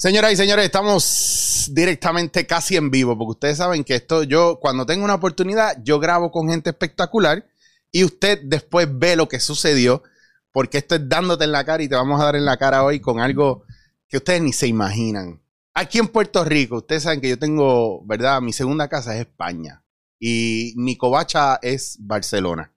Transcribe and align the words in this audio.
Señoras 0.00 0.30
y 0.32 0.36
señores, 0.36 0.64
estamos 0.64 1.70
directamente 1.72 2.46
casi 2.46 2.76
en 2.76 2.88
vivo, 2.88 3.18
porque 3.18 3.32
ustedes 3.32 3.56
saben 3.56 3.82
que 3.82 3.96
esto, 3.96 4.22
yo 4.22 4.60
cuando 4.60 4.86
tengo 4.86 5.04
una 5.04 5.16
oportunidad, 5.16 5.76
yo 5.82 5.98
grabo 5.98 6.30
con 6.30 6.48
gente 6.48 6.70
espectacular 6.70 7.44
y 7.90 8.04
usted 8.04 8.40
después 8.44 8.86
ve 8.92 9.16
lo 9.16 9.28
que 9.28 9.40
sucedió, 9.40 10.04
porque 10.52 10.78
esto 10.78 10.94
es 10.94 11.08
dándote 11.08 11.42
en 11.42 11.50
la 11.50 11.64
cara 11.64 11.82
y 11.82 11.88
te 11.88 11.96
vamos 11.96 12.20
a 12.20 12.26
dar 12.26 12.36
en 12.36 12.44
la 12.44 12.56
cara 12.58 12.84
hoy 12.84 13.00
con 13.00 13.18
algo 13.18 13.64
que 14.06 14.18
ustedes 14.18 14.40
ni 14.40 14.52
se 14.52 14.68
imaginan. 14.68 15.42
Aquí 15.74 15.98
en 15.98 16.06
Puerto 16.06 16.44
Rico, 16.44 16.76
ustedes 16.76 17.02
saben 17.02 17.20
que 17.20 17.30
yo 17.30 17.38
tengo, 17.40 18.04
¿verdad? 18.06 18.40
Mi 18.40 18.52
segunda 18.52 18.86
casa 18.86 19.16
es 19.16 19.22
España 19.22 19.82
y 20.20 20.74
mi 20.76 20.96
covacha 20.96 21.58
es 21.60 21.96
Barcelona. 21.98 22.72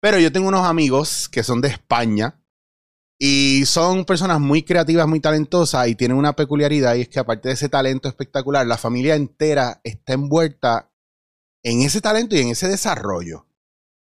Pero 0.00 0.18
yo 0.18 0.32
tengo 0.32 0.48
unos 0.48 0.64
amigos 0.64 1.28
que 1.28 1.42
son 1.42 1.60
de 1.60 1.68
España 1.68 2.39
y 3.22 3.66
son 3.66 4.06
personas 4.06 4.40
muy 4.40 4.62
creativas, 4.62 5.06
muy 5.06 5.20
talentosas 5.20 5.86
y 5.88 5.94
tienen 5.94 6.16
una 6.16 6.34
peculiaridad 6.34 6.94
y 6.94 7.02
es 7.02 7.08
que 7.10 7.18
aparte 7.18 7.48
de 7.48 7.54
ese 7.54 7.68
talento 7.68 8.08
espectacular, 8.08 8.66
la 8.66 8.78
familia 8.78 9.14
entera 9.14 9.82
está 9.84 10.14
envuelta 10.14 10.90
en 11.62 11.82
ese 11.82 12.00
talento 12.00 12.34
y 12.34 12.38
en 12.38 12.48
ese 12.48 12.66
desarrollo. 12.66 13.46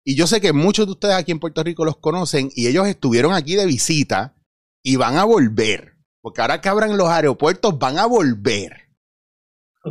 Y 0.05 0.17
yo 0.17 0.27
sé 0.27 0.41
que 0.41 0.53
muchos 0.53 0.87
de 0.87 0.93
ustedes 0.93 1.15
aquí 1.15 1.31
en 1.31 1.39
Puerto 1.39 1.63
Rico 1.63 1.85
los 1.85 1.99
conocen 1.99 2.51
y 2.57 2.67
ellos 2.67 2.89
estuvieron 2.89 3.35
aquí 3.35 3.55
de 3.55 3.67
visita 3.67 4.35
y 4.83 4.97
van 4.97 5.17
a 5.17 5.23
volver. 5.23 5.97
Porque 6.21 6.41
ahora 6.41 6.61
que 6.61 6.69
abran 6.69 6.97
los 6.97 7.09
aeropuertos 7.09 7.79
van 7.79 7.99
a 7.99 8.07
volver. 8.07 8.91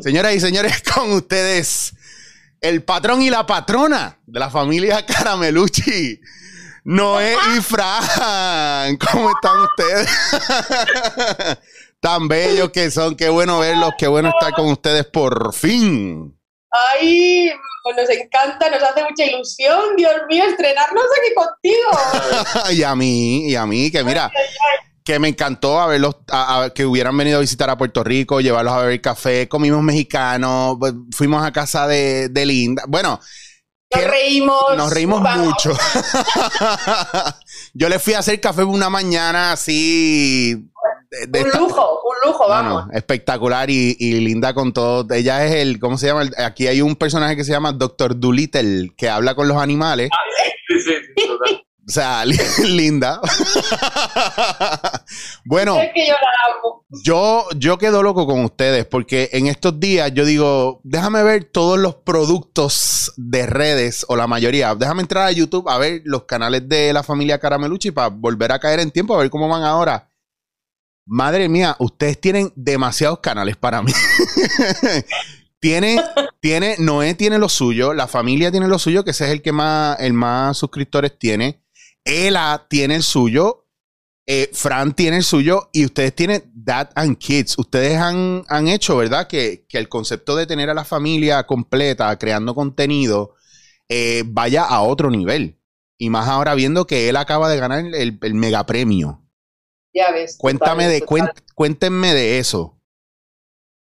Señoras 0.02 0.36
y 0.36 0.42
señores, 0.42 0.84
con 0.94 1.14
ustedes 1.14 1.96
el 2.60 2.84
patrón 2.84 3.22
y 3.22 3.30
la 3.30 3.48
patrona 3.48 4.20
de 4.26 4.40
la 4.42 4.50
familia 4.50 5.06
Caramelucci. 5.06 6.20
Noé 6.86 7.34
y 7.56 7.62
Fran, 7.62 8.98
¿cómo 8.98 9.30
están 9.30 9.58
ustedes? 9.62 10.10
Tan 12.02 12.28
bellos 12.28 12.72
que 12.72 12.92
son, 12.92 13.16
qué 13.16 13.30
bueno 13.30 13.60
verlos, 13.60 13.92
qué 13.98 14.08
bueno 14.08 14.30
estar 14.30 14.52
con 14.54 14.68
ustedes 14.68 15.06
por 15.06 15.54
fin. 15.54 16.38
Ay, 16.70 17.50
pues 17.84 17.96
nos 17.96 18.10
encanta, 18.10 18.70
nos 18.70 18.84
hace 18.84 19.02
mucha 19.02 19.24
ilusión, 19.24 19.96
Dios 19.96 20.14
mío, 20.28 20.44
estrenarnos 20.44 21.06
aquí 21.18 21.34
contigo. 21.34 22.72
y 22.72 22.84
a 22.84 22.96
mí, 22.96 23.50
y 23.50 23.56
a 23.56 23.66
mí, 23.66 23.90
que 23.90 24.04
mira, 24.04 24.30
que 25.06 25.20
me 25.20 25.30
encantó 25.30 25.80
a 25.80 25.88
verlos, 25.88 26.18
que 26.76 26.86
hubieran 26.86 27.16
venido 27.16 27.38
a 27.38 27.42
visitar 27.42 27.70
a 27.70 27.78
Puerto 27.78 28.04
Rico, 28.04 28.42
llevarlos 28.42 28.74
a 28.74 28.80
beber 28.80 29.00
café, 29.00 29.48
comimos 29.48 29.82
mexicanos, 29.82 30.76
pues, 30.78 30.94
fuimos 31.12 31.46
a 31.46 31.54
casa 31.54 31.88
de, 31.88 32.28
de 32.28 32.46
Linda. 32.46 32.84
Bueno, 32.90 33.22
nos 33.96 34.06
reímos. 34.06 34.78
Nos 34.78 34.94
reímos 34.94 35.22
mucho. 35.22 35.74
Yo 37.74 37.90
le 37.90 38.00
fui 38.00 38.14
a 38.14 38.20
hacer 38.20 38.40
café 38.40 38.64
una 38.64 38.90
mañana 38.90 39.52
así. 39.52 40.56
un 40.56 41.62
lujo, 41.62 42.02
un 42.04 42.30
lujo, 42.30 42.48
vamos. 42.48 42.86
espectacular 42.94 43.70
y, 43.70 43.96
linda 44.20 44.54
con 44.54 44.74
todo. 44.74 45.06
Ella 45.14 45.46
es 45.46 45.56
el, 45.56 45.80
¿cómo 45.80 45.98
se 45.98 46.08
llama? 46.08 46.30
Aquí 46.38 46.68
hay 46.68 46.82
un 46.82 46.96
personaje 46.96 47.36
que 47.36 47.44
se 47.44 47.52
llama 47.52 47.72
Doctor 47.72 48.20
Doolittle 48.20 48.92
que 48.98 49.10
habla 49.10 49.36
con 49.36 49.48
los 49.48 49.58
animales. 49.58 50.10
Ah, 50.12 50.18
sí, 50.68 50.80
sí, 50.80 50.94
sí, 51.16 51.63
o 51.86 51.92
sea, 51.92 52.24
linda. 52.64 53.20
bueno, 55.46 55.78
yo, 57.04 57.46
yo, 57.58 57.78
quedo 57.78 58.02
loco 58.02 58.26
con 58.26 58.46
ustedes 58.46 58.86
porque 58.86 59.30
en 59.34 59.48
estos 59.48 59.80
días 59.80 60.14
yo 60.14 60.24
digo, 60.24 60.80
déjame 60.84 61.24
ver 61.24 61.44
todos 61.44 61.78
los 61.78 61.96
productos 61.96 63.12
de 63.18 63.46
redes 63.46 64.06
o 64.08 64.16
la 64.16 64.28
mayoría. 64.28 64.74
Déjame 64.76 65.02
entrar 65.02 65.28
a 65.28 65.32
YouTube 65.32 65.70
a 65.70 65.78
ver 65.78 66.02
los 66.06 66.24
canales 66.24 66.68
de 66.70 66.94
la 66.94 67.04
familia 67.04 67.40
Caramelucci 67.40 67.92
para 67.92 68.08
volver 68.08 68.54
a 68.54 68.60
caer 68.60 68.80
en 68.80 68.92
tiempo, 68.92 69.16
a 69.16 69.20
ver 69.20 69.30
cómo 69.30 69.50
van 69.50 69.64
ahora. 69.64 70.10
Madre 71.06 71.50
mía, 71.50 71.76
ustedes 71.80 72.20
tienen 72.22 72.54
demasiados 72.56 73.20
canales 73.20 73.58
para 73.58 73.82
mí. 73.82 73.92
tiene, 75.60 76.02
tiene, 76.40 76.78
Noé 76.80 77.14
tiene 77.14 77.40
lo 77.40 77.50
suyo, 77.50 77.94
la 77.94 78.08
familia 78.08 78.52
tiene 78.52 78.70
lo 78.70 78.80
suyo, 78.80 79.04
que 79.04 79.12
ese 79.12 79.26
es 79.26 79.32
el 79.32 79.42
que 79.42 79.52
más, 79.52 80.00
el 80.00 80.14
más 80.14 80.58
suscriptores 80.58 81.20
tiene. 81.20 81.63
Ella 82.06 82.66
tiene 82.70 82.96
el 82.96 83.04
suyo, 83.04 83.68
eh, 84.26 84.50
Fran 84.54 84.94
tiene 84.94 85.18
el 85.18 85.24
suyo 85.24 85.70
y 85.74 85.86
ustedes 85.86 86.16
tienen 86.16 86.44
Dad 86.54 86.90
and 86.96 87.18
Kids. 87.18 87.58
Ustedes 87.58 87.98
han, 87.98 88.44
han 88.48 88.68
hecho, 88.68 88.98
¿verdad? 88.98 89.28
Que, 89.28 89.66
el 89.70 89.90
concepto 89.90 90.36
de 90.36 90.48
tener 90.48 90.70
a 90.70 90.74
la 90.74 90.86
familia 90.86 91.44
completa 91.46 92.18
creando 92.18 92.56
contenido 92.56 93.36
eh, 93.90 94.24
vaya 94.26 94.64
a 94.64 94.82
otro 94.82 95.10
nivel. 95.10 95.60
Y 95.98 96.10
más 96.10 96.28
ahora 96.28 96.56
viendo 96.56 96.88
que 96.88 97.10
él 97.10 97.16
acaba 97.16 97.50
de 97.50 97.60
ganar 97.60 97.80
el, 97.80 98.20
el 98.22 98.34
mega 98.34 98.66
premio. 98.66 99.24
Ya 99.94 100.12
ves. 100.12 100.38
Cuéntame 100.38 100.88
de, 100.88 101.04
cuéntenme 101.56 102.14
de 102.14 102.40
eso. 102.40 102.82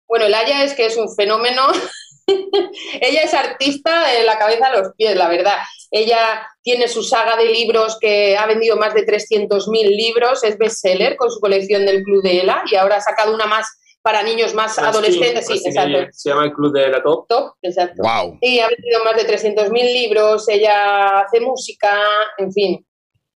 Bueno, 0.07 0.27
el 0.27 0.35
Aya 0.35 0.65
es 0.65 0.75
que 0.75 0.87
es 0.87 0.97
un 0.97 1.15
fenómeno. 1.15 1.63
Ella 2.27 3.23
es 3.23 3.35
artista 3.35 4.09
de 4.09 4.25
la 4.25 4.39
cabeza 4.39 4.67
a 4.67 4.77
los 4.77 4.93
pies, 4.97 5.17
la 5.17 5.29
verdad. 5.29 5.59
Ella 5.91 6.47
tiene 6.63 6.89
su 6.89 7.03
saga 7.03 7.37
de 7.37 7.47
libros 7.47 7.99
que 8.01 8.37
ha 8.37 8.47
vendido 8.47 8.77
más 8.77 8.95
de 8.95 9.07
300.000 9.07 9.97
libros, 9.97 10.43
es 10.45 10.59
bestseller 10.59 11.17
con 11.17 11.31
su 11.31 11.41
colección 11.41 11.87
del 11.87 12.03
Club 12.03 12.23
de 12.23 12.41
Ela 12.41 12.65
y 12.71 12.77
ahora 12.77 12.97
ha 12.97 13.01
sacado 13.01 13.35
una 13.35 13.47
más 13.47 13.67
para 14.03 14.23
niños 14.23 14.53
más 14.53 14.79
adolescentes. 14.79 15.47
sí, 15.47 15.63
exacto. 15.65 15.99
Se 16.13 16.29
llama 16.29 16.45
el 16.45 16.53
Club 16.53 16.75
de 16.75 16.85
Ela 16.85 17.03
Top. 17.03 17.27
Top, 17.27 17.55
exacto. 17.63 18.03
Wow. 18.03 18.39
Y 18.43 18.61
ha 18.61 18.69
vendido 18.69 19.03
más 19.03 19.17
de 19.17 19.27
300.000 19.27 19.71
libros, 19.73 20.49
ella 20.49 21.21
hace 21.21 21.41
música, 21.41 21.99
en 22.39 22.53
fin. 22.53 22.87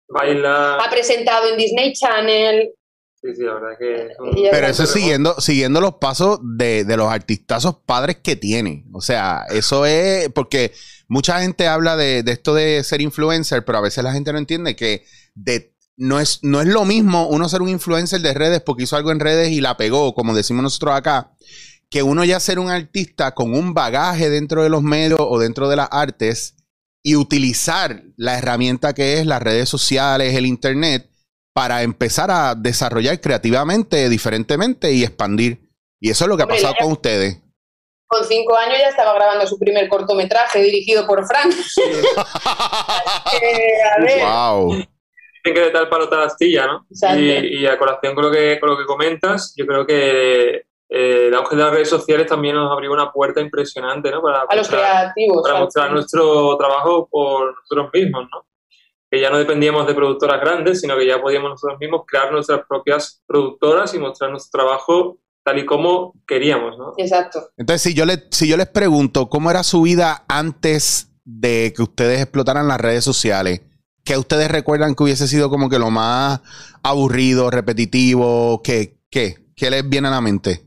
Baila. 0.09 0.77
Ha 0.77 0.91
presentado 0.91 1.49
en 1.49 1.57
Disney 1.57 1.93
Channel. 1.93 2.75
Sí, 3.21 3.35
sí, 3.35 3.43
la 3.43 3.55
verdad 3.55 3.79
que... 3.79 4.11
Pero 4.51 4.67
eso 4.69 4.85
es 4.85 4.91
siguiendo, 4.91 5.41
siguiendo 5.41 5.81
los 5.81 5.95
pasos 5.95 6.39
de, 6.43 6.85
de 6.85 6.97
los 6.97 7.11
artistazos 7.11 7.79
padres 7.85 8.19
que 8.23 8.37
tiene. 8.37 8.87
O 8.93 9.01
sea, 9.01 9.45
eso 9.51 9.87
es 9.87 10.29
porque 10.31 10.73
mucha 11.09 11.41
gente 11.41 11.67
habla 11.67 11.97
de, 11.97 12.23
esto 12.27 12.55
de 12.55 12.85
ser 12.85 13.01
influencer, 13.01 13.65
pero 13.65 13.79
a 13.79 13.83
veces 13.83 14.05
la 14.05 14.13
gente 14.13 14.33
no 14.33 14.39
entiende 14.39 14.77
que 14.77 15.05
de, 15.35 15.75
no, 15.97 16.21
es, 16.21 16.39
no 16.43 16.61
es 16.61 16.69
lo 16.69 16.85
mismo 16.85 17.27
uno 17.27 17.49
ser 17.49 17.61
un 17.61 17.71
influencer 17.71 18.21
de 18.21 18.35
redes 18.35 18.61
porque 18.61 18.85
hizo 18.85 18.97
algo 18.97 19.11
en 19.11 19.19
redes 19.19 19.51
y 19.51 19.61
la 19.61 19.77
pegó, 19.77 20.15
como 20.15 20.35
decimos 20.35 20.63
nosotros 20.63 20.95
acá, 20.95 21.33
que 21.91 22.05
uno 22.05 22.25
ya 22.25 22.39
ser 22.39 22.61
un 22.61 22.71
artista 22.71 23.35
con 23.35 23.53
un 23.53 23.75
bagaje 23.75 24.31
dentro 24.31 24.63
de 24.63 24.69
los 24.69 24.83
medios 24.83 25.21
o 25.21 25.41
dentro 25.41 25.69
de 25.69 25.77
las 25.77 25.89
artes 25.91 26.55
y 27.03 27.17
utilizar 27.17 28.05
la 28.17 28.39
herramienta 28.39 28.93
que 28.93 29.19
es 29.19 29.27
las 29.27 29.43
redes 29.43 29.69
sociales, 29.69 30.37
el 30.37 30.47
internet, 30.47 31.11
para 31.53 31.83
empezar 31.83 32.31
a 32.31 32.55
desarrollar 32.55 33.21
creativamente, 33.21 34.09
diferentemente 34.09 34.93
y 34.93 35.03
expandir. 35.03 35.69
Y 36.01 36.11
eso 36.11 36.25
es 36.25 36.29
lo 36.29 36.37
que 36.37 36.45
ha 36.45 36.47
pasado 36.47 36.75
con 36.81 36.93
ustedes 36.93 37.43
con 38.09 38.25
cinco 38.25 38.57
años 38.57 38.79
ya 38.79 38.89
estaba 38.89 39.13
grabando 39.15 39.47
su 39.47 39.59
primer 39.59 39.89
cortometraje 39.89 40.61
dirigido 40.63 41.07
por 41.07 41.25
Frank. 41.27 41.53
a 42.87 44.01
ver. 44.01 44.25
Wow. 44.25 44.71
Tiene 45.45 45.61
que 45.61 45.67
de 45.67 45.71
tal 45.71 45.89
palo 45.89 46.09
tal 46.09 46.23
astilla, 46.23 46.67
¿no? 46.67 46.87
Y, 47.17 47.61
y, 47.61 47.67
a 47.67 47.79
colación 47.79 48.15
con 48.15 48.25
lo, 48.25 48.31
que, 48.31 48.59
con 48.59 48.71
lo 48.71 48.79
que 48.79 48.87
comentas, 48.87 49.55
yo 49.57 49.67
creo 49.67 49.87
que 49.87 50.49
eh, 50.89 51.27
el 51.29 51.35
auge 51.35 51.55
de 51.55 51.63
las 51.63 51.73
redes 51.73 51.91
sociales 51.91 52.27
también 52.27 52.57
nos 52.57 52.73
abrió 52.73 52.93
una 52.93 53.13
puerta 53.13 53.41
impresionante, 53.41 54.11
¿no? 54.11 54.23
Para 54.23 54.41
a 54.49 54.57
los 54.57 54.69
creativos. 54.69 55.43
Para 55.43 55.61
mostrar 55.61 55.93
nuestro 55.93 56.57
trabajo 56.57 57.09
por 57.11 57.55
nosotros 57.57 57.91
mismos, 57.93 58.27
¿no? 58.33 58.47
Que 59.11 59.21
ya 59.21 59.31
no 59.31 59.39
dependíamos 59.39 59.87
de 59.87 59.95
productoras 59.95 60.41
grandes, 60.41 60.81
sino 60.81 60.97
que 60.97 61.07
ya 61.07 61.21
podíamos 61.21 61.51
nosotros 61.51 61.79
mismos 61.81 62.03
crear 62.07 62.31
nuestras 62.31 62.61
propias 62.69 63.23
productoras 63.27 63.95
y 63.95 63.99
mostrar 63.99 64.31
nuestro 64.31 64.59
trabajo 64.59 65.19
tal 65.49 65.59
y 65.59 65.65
como 65.65 66.13
queríamos, 66.27 66.77
¿no? 66.77 66.93
Exacto. 66.99 67.51
Entonces, 67.57 67.81
si 67.81 67.95
yo, 67.95 68.05
le, 68.05 68.25
si 68.31 68.47
yo 68.49 68.59
les 68.59 68.67
pregunto 68.67 69.31
cómo 69.31 69.51
era 69.51 69.63
su 69.63 69.81
vida 69.81 70.25
antes 70.29 71.11
de 71.25 71.73
que 71.75 71.83
ustedes 71.83 72.21
explotaran 72.21 72.69
las 72.69 72.79
redes 72.79 73.03
sociales, 73.03 73.63
¿qué 74.05 74.19
ustedes 74.19 74.51
recuerdan 74.51 74.95
que 74.95 75.05
hubiese 75.05 75.27
sido 75.27 75.49
como 75.49 75.71
que 75.71 75.79
lo 75.79 75.91
más 75.91 76.41
aburrido, 76.83 77.51
repetitivo? 77.51 78.61
¿Qué, 78.63 78.99
qué, 79.11 79.37
qué 79.57 79.71
les 79.71 79.89
viene 79.89 80.09
a 80.09 80.13
la 80.13 80.21
mente? 80.21 80.61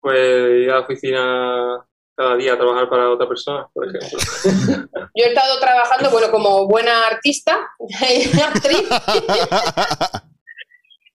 Pues 0.00 0.18
ir 0.62 0.70
a 0.70 0.74
la 0.74 0.80
oficina 0.80 1.86
cada 2.16 2.36
día 2.36 2.54
a 2.54 2.58
trabajar 2.58 2.88
para 2.88 3.10
otra 3.10 3.28
persona, 3.28 3.68
por 3.72 3.86
ejemplo. 3.86 4.18
Yo 5.14 5.24
he 5.24 5.28
estado 5.28 5.58
trabajando, 5.58 6.10
bueno, 6.10 6.30
como 6.30 6.66
buena 6.66 7.06
artista 7.06 7.68
y 7.88 8.40
actriz, 8.40 8.88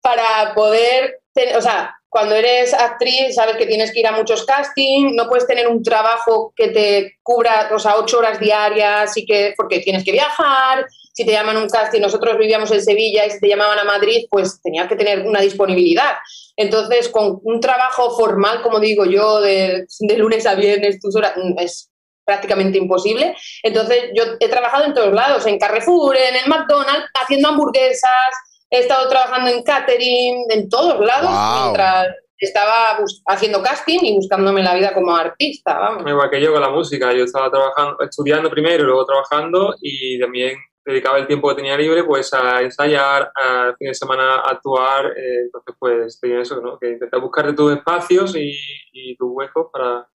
para 0.01 0.53
poder, 0.53 1.21
tener, 1.33 1.57
o 1.57 1.61
sea, 1.61 1.95
cuando 2.09 2.35
eres 2.35 2.73
actriz, 2.73 3.35
sabes 3.35 3.55
que 3.57 3.67
tienes 3.67 3.91
que 3.93 3.99
ir 3.99 4.07
a 4.07 4.11
muchos 4.11 4.45
castings, 4.45 5.13
no 5.13 5.29
puedes 5.29 5.47
tener 5.47 5.67
un 5.67 5.83
trabajo 5.83 6.53
que 6.55 6.69
te 6.69 7.19
cubra, 7.21 7.69
o 7.71 7.79
sea, 7.79 7.97
ocho 7.97 8.17
horas 8.17 8.39
diarias, 8.39 9.15
y 9.15 9.25
que, 9.25 9.53
porque 9.55 9.79
tienes 9.79 10.03
que 10.03 10.11
viajar, 10.11 10.85
si 11.13 11.25
te 11.25 11.31
llaman 11.31 11.57
un 11.57 11.69
casting, 11.69 12.01
nosotros 12.01 12.37
vivíamos 12.37 12.71
en 12.71 12.81
Sevilla 12.81 13.25
y 13.25 13.31
si 13.31 13.39
te 13.39 13.47
llamaban 13.47 13.79
a 13.79 13.83
Madrid, 13.83 14.25
pues 14.29 14.61
tenías 14.61 14.87
que 14.87 14.95
tener 14.95 15.25
una 15.25 15.41
disponibilidad. 15.41 16.15
Entonces, 16.55 17.09
con 17.09 17.39
un 17.43 17.59
trabajo 17.59 18.11
formal, 18.11 18.61
como 18.61 18.79
digo 18.79 19.05
yo, 19.05 19.41
de, 19.41 19.85
de 19.99 20.17
lunes 20.17 20.45
a 20.45 20.55
viernes, 20.55 20.99
tus 20.99 21.15
horas, 21.15 21.33
mm, 21.35 21.59
es 21.59 21.91
prácticamente 22.25 22.77
imposible. 22.77 23.35
Entonces, 23.63 24.11
yo 24.15 24.23
he 24.39 24.47
trabajado 24.49 24.85
en 24.85 24.93
todos 24.93 25.13
lados, 25.13 25.45
en 25.47 25.57
Carrefour, 25.57 26.15
en 26.15 26.35
el 26.35 26.47
McDonald's, 26.47 27.09
haciendo 27.19 27.49
hamburguesas, 27.49 28.33
he 28.69 28.79
estado 28.79 29.09
trabajando 29.09 29.49
en 29.49 29.63
catering, 29.63 30.45
en 30.49 30.69
todos 30.69 31.03
lados, 31.03 31.63
mientras 31.63 32.07
estaba 32.37 32.99
haciendo 33.27 33.61
casting 33.61 33.99
y 34.01 34.15
buscándome 34.15 34.63
la 34.63 34.75
vida 34.75 34.93
como 34.93 35.15
artista, 35.15 35.77
vamos. 35.77 36.03
Igual 36.07 36.29
que 36.29 36.41
yo 36.41 36.53
con 36.53 36.61
la 36.61 36.69
música, 36.69 37.11
yo 37.13 37.23
estaba 37.23 37.49
trabajando, 37.49 37.97
estudiando 38.01 38.49
primero 38.49 38.83
y 38.83 38.85
luego 38.85 39.05
trabajando 39.05 39.75
y 39.81 40.19
también 40.19 40.57
dedicaba 40.91 41.17
el 41.17 41.27
tiempo 41.27 41.49
que 41.49 41.55
tenía 41.55 41.77
libre 41.77 42.03
pues 42.03 42.33
a 42.33 42.61
ensayar, 42.61 43.31
a 43.35 43.73
fin 43.77 43.87
de 43.89 43.93
semana 43.93 44.35
a 44.35 44.51
actuar, 44.51 45.07
eh, 45.17 45.41
entonces 45.45 45.75
pues 45.79 46.19
tenía 46.19 46.41
eso, 46.41 46.59
¿no? 46.61 46.77
Que 46.79 46.91
intentar 46.91 47.21
buscarte 47.21 47.53
tus 47.53 47.73
espacios 47.73 48.35
y, 48.35 48.51
y 48.91 49.15
tus 49.15 49.29
huecos 49.31 49.67
para, 49.71 50.09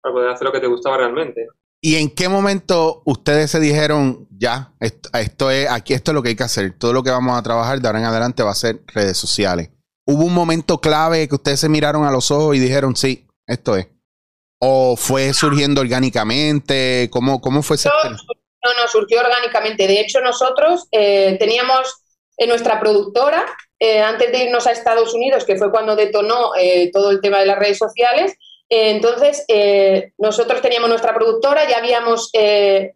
para 0.00 0.12
poder 0.12 0.30
hacer 0.30 0.46
lo 0.46 0.52
que 0.52 0.60
te 0.60 0.66
gustaba 0.66 0.98
realmente. 0.98 1.46
¿Y 1.84 1.96
en 1.96 2.14
qué 2.14 2.28
momento 2.28 3.02
ustedes 3.04 3.50
se 3.50 3.58
dijeron, 3.58 4.28
ya, 4.30 4.72
esto, 4.78 5.50
es, 5.50 5.68
aquí 5.68 5.94
esto 5.94 6.12
es 6.12 6.14
lo 6.14 6.22
que 6.22 6.28
hay 6.28 6.36
que 6.36 6.44
hacer, 6.44 6.78
todo 6.78 6.92
lo 6.92 7.02
que 7.02 7.10
vamos 7.10 7.36
a 7.36 7.42
trabajar 7.42 7.80
de 7.80 7.88
ahora 7.88 7.98
en 7.98 8.04
adelante 8.04 8.44
va 8.44 8.52
a 8.52 8.54
ser 8.54 8.82
redes 8.86 9.16
sociales? 9.16 9.70
¿Hubo 10.06 10.24
un 10.24 10.34
momento 10.34 10.80
clave 10.80 11.26
que 11.28 11.34
ustedes 11.34 11.58
se 11.58 11.68
miraron 11.68 12.04
a 12.04 12.12
los 12.12 12.30
ojos 12.30 12.54
y 12.54 12.60
dijeron, 12.60 12.94
sí, 12.94 13.26
esto 13.48 13.76
es? 13.76 13.88
¿O 14.60 14.96
fue 14.96 15.32
surgiendo 15.32 15.80
orgánicamente? 15.80 17.08
¿Cómo, 17.10 17.40
cómo 17.40 17.62
fue 17.62 17.74
ese? 17.74 17.88
No, 17.88 18.16
no, 18.64 18.88
surgió 18.88 19.20
orgánicamente. 19.20 19.86
De 19.86 20.00
hecho, 20.00 20.20
nosotros 20.20 20.86
eh, 20.90 21.36
teníamos 21.38 22.02
en 22.36 22.48
nuestra 22.48 22.80
productora, 22.80 23.44
eh, 23.78 24.00
antes 24.00 24.30
de 24.32 24.44
irnos 24.44 24.66
a 24.66 24.72
Estados 24.72 25.14
Unidos, 25.14 25.44
que 25.44 25.56
fue 25.56 25.70
cuando 25.70 25.96
detonó 25.96 26.52
eh, 26.58 26.90
todo 26.92 27.10
el 27.10 27.20
tema 27.20 27.40
de 27.40 27.46
las 27.46 27.58
redes 27.58 27.78
sociales, 27.78 28.36
entonces, 28.74 29.44
eh, 29.48 30.12
nosotros 30.16 30.62
teníamos 30.62 30.88
nuestra 30.88 31.14
productora, 31.14 31.68
ya 31.68 31.76
habíamos 31.76 32.30
eh, 32.32 32.94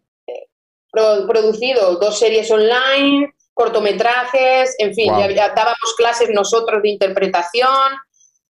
producido 0.91 1.97
dos 1.97 2.17
series 2.17 2.49
online, 2.49 3.31
cortometrajes, 3.53 4.73
en 4.79 4.95
fin, 4.95 5.13
ya, 5.35 5.49
dábamos 5.49 5.93
clases 5.95 6.29
nosotros 6.31 6.81
de 6.81 6.89
interpretación, 6.89 7.93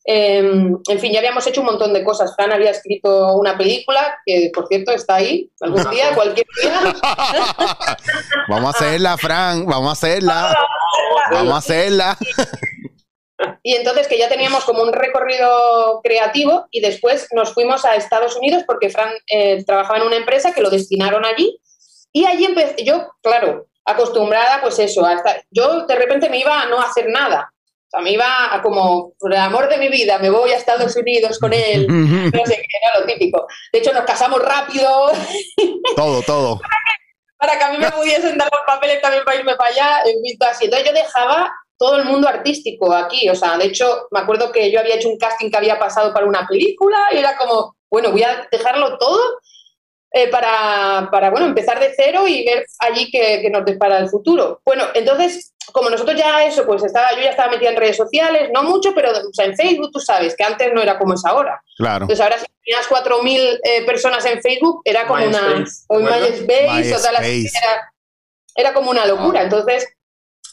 em, 0.07 0.77
en 0.89 0.99
fin, 0.99 1.11
ya 1.11 1.19
habíamos 1.19 1.45
hecho 1.45 1.61
un 1.61 1.67
montón 1.67 1.93
de 1.93 2.03
cosas. 2.03 2.33
Fran 2.35 2.51
había 2.51 2.71
escrito 2.71 3.35
una 3.35 3.57
película, 3.57 4.17
que 4.25 4.49
por 4.53 4.67
cierto 4.67 4.91
está 4.91 5.15
ahí, 5.15 5.51
algún 5.61 5.89
día, 5.91 6.15
cualquier 6.15 6.47
día. 6.61 6.79
vamos 8.49 8.73
a 8.73 8.77
hacerla, 8.77 9.17
Fran, 9.17 9.65
vamos 9.65 9.89
a 9.89 9.91
hacerla. 9.91 10.57
Vamos 11.31 11.53
a 11.53 11.57
hacerla. 11.57 12.17
Y 13.61 13.75
entonces 13.75 14.07
que 14.07 14.17
ya 14.17 14.29
teníamos 14.29 14.63
como 14.63 14.81
un 14.81 14.93
recorrido 14.93 16.01
creativo 16.03 16.67
y 16.71 16.81
después 16.81 17.27
nos 17.33 17.53
fuimos 17.53 17.85
a 17.85 17.95
Estados 17.95 18.35
Unidos 18.35 18.63
porque 18.65 18.89
Fran 18.89 19.11
eh, 19.31 19.63
trabajaba 19.65 19.99
en 19.99 20.07
una 20.07 20.15
empresa 20.15 20.53
que 20.53 20.61
lo 20.61 20.69
destinaron 20.69 21.25
allí 21.25 21.59
y 22.11 22.25
allí 22.25 22.45
empecé, 22.45 22.83
yo, 22.83 23.11
claro, 23.21 23.67
acostumbrada 23.85 24.59
pues 24.61 24.79
eso, 24.79 25.05
hasta, 25.05 25.43
yo 25.51 25.85
de 25.85 25.95
repente 25.95 26.29
me 26.29 26.39
iba 26.39 26.61
a 26.61 26.65
no 26.65 26.81
hacer 26.81 27.09
nada. 27.09 27.53
O 27.87 27.89
sea, 27.89 28.01
me 28.01 28.11
iba 28.11 28.53
a 28.53 28.61
como, 28.61 29.13
por 29.17 29.33
el 29.33 29.39
amor 29.39 29.69
de 29.69 29.77
mi 29.77 29.87
vida, 29.87 30.19
me 30.19 30.29
voy 30.29 30.51
a 30.51 30.57
Estados 30.57 30.93
Unidos 30.97 31.39
con 31.39 31.53
él, 31.53 31.87
no 31.87 32.45
sé 32.45 32.55
qué, 32.55 32.67
era 32.83 32.99
lo 32.99 33.05
típico. 33.05 33.47
De 33.71 33.79
hecho, 33.79 33.93
nos 33.93 34.03
casamos 34.03 34.41
rápido. 34.41 35.11
Todo, 35.95 36.21
todo. 36.21 36.59
para 37.37 37.57
que 37.57 37.63
a 37.63 37.71
mí 37.71 37.77
me 37.77 37.89
pudiesen 37.91 38.37
dar 38.37 38.49
los 38.51 38.61
papeles 38.67 39.01
también 39.01 39.23
para 39.23 39.37
irme 39.37 39.55
para 39.55 39.69
allá, 39.69 40.01
en 40.05 40.17
así. 40.49 40.65
Entonces 40.65 40.87
yo 40.87 40.93
dejaba 40.93 41.51
todo 41.77 41.95
el 41.95 42.05
mundo 42.05 42.27
artístico 42.27 42.93
aquí. 42.93 43.29
O 43.29 43.35
sea, 43.35 43.57
de 43.57 43.65
hecho, 43.65 44.07
me 44.11 44.19
acuerdo 44.19 44.51
que 44.51 44.69
yo 44.71 44.79
había 44.79 44.95
hecho 44.95 45.09
un 45.09 45.17
casting 45.17 45.49
que 45.49 45.57
había 45.57 45.79
pasado 45.79 46.13
para 46.13 46.25
una 46.25 46.45
película 46.45 46.97
y 47.11 47.17
era 47.17 47.37
como, 47.37 47.77
bueno, 47.89 48.11
voy 48.11 48.23
a 48.23 48.47
dejarlo 48.51 48.97
todo 48.97 49.39
eh, 50.11 50.29
para, 50.29 51.09
para, 51.11 51.29
bueno, 51.29 51.47
empezar 51.47 51.79
de 51.79 51.93
cero 51.95 52.27
y 52.27 52.45
ver 52.45 52.65
allí 52.79 53.09
qué, 53.11 53.49
nos 53.51 53.65
depara 53.65 53.99
el 53.99 54.09
futuro. 54.09 54.61
Bueno, 54.65 54.85
entonces, 54.93 55.53
como 55.71 55.89
nosotros 55.89 56.17
ya 56.17 56.45
eso, 56.45 56.65
pues 56.65 56.83
estaba, 56.83 57.11
yo 57.11 57.21
ya 57.21 57.31
estaba 57.31 57.51
metida 57.51 57.69
en 57.69 57.75
redes 57.77 57.97
sociales, 57.97 58.49
no 58.53 58.63
mucho, 58.63 58.93
pero 58.95 59.11
o 59.11 59.33
sea, 59.33 59.45
en 59.45 59.55
Facebook, 59.55 59.91
tú 59.91 59.99
sabes, 59.99 60.35
que 60.35 60.43
antes 60.43 60.73
no 60.73 60.81
era 60.81 60.97
como 60.97 61.13
es 61.13 61.25
ahora. 61.25 61.61
Claro. 61.77 62.03
Entonces 62.05 62.23
ahora 62.23 62.39
si 62.39 62.45
tenías 62.65 62.87
4.000 62.89 63.59
eh, 63.63 63.85
personas 63.85 64.25
en 64.25 64.41
Facebook, 64.41 64.81
era 64.85 65.05
como 65.07 65.25
una... 65.25 65.65
O 65.87 65.99
MySpace, 65.99 66.95
o 66.95 67.01
tal, 67.01 67.15
era, 67.23 67.93
era 68.55 68.73
como 68.73 68.91
una 68.91 69.05
locura. 69.05 69.43
Entonces 69.43 69.87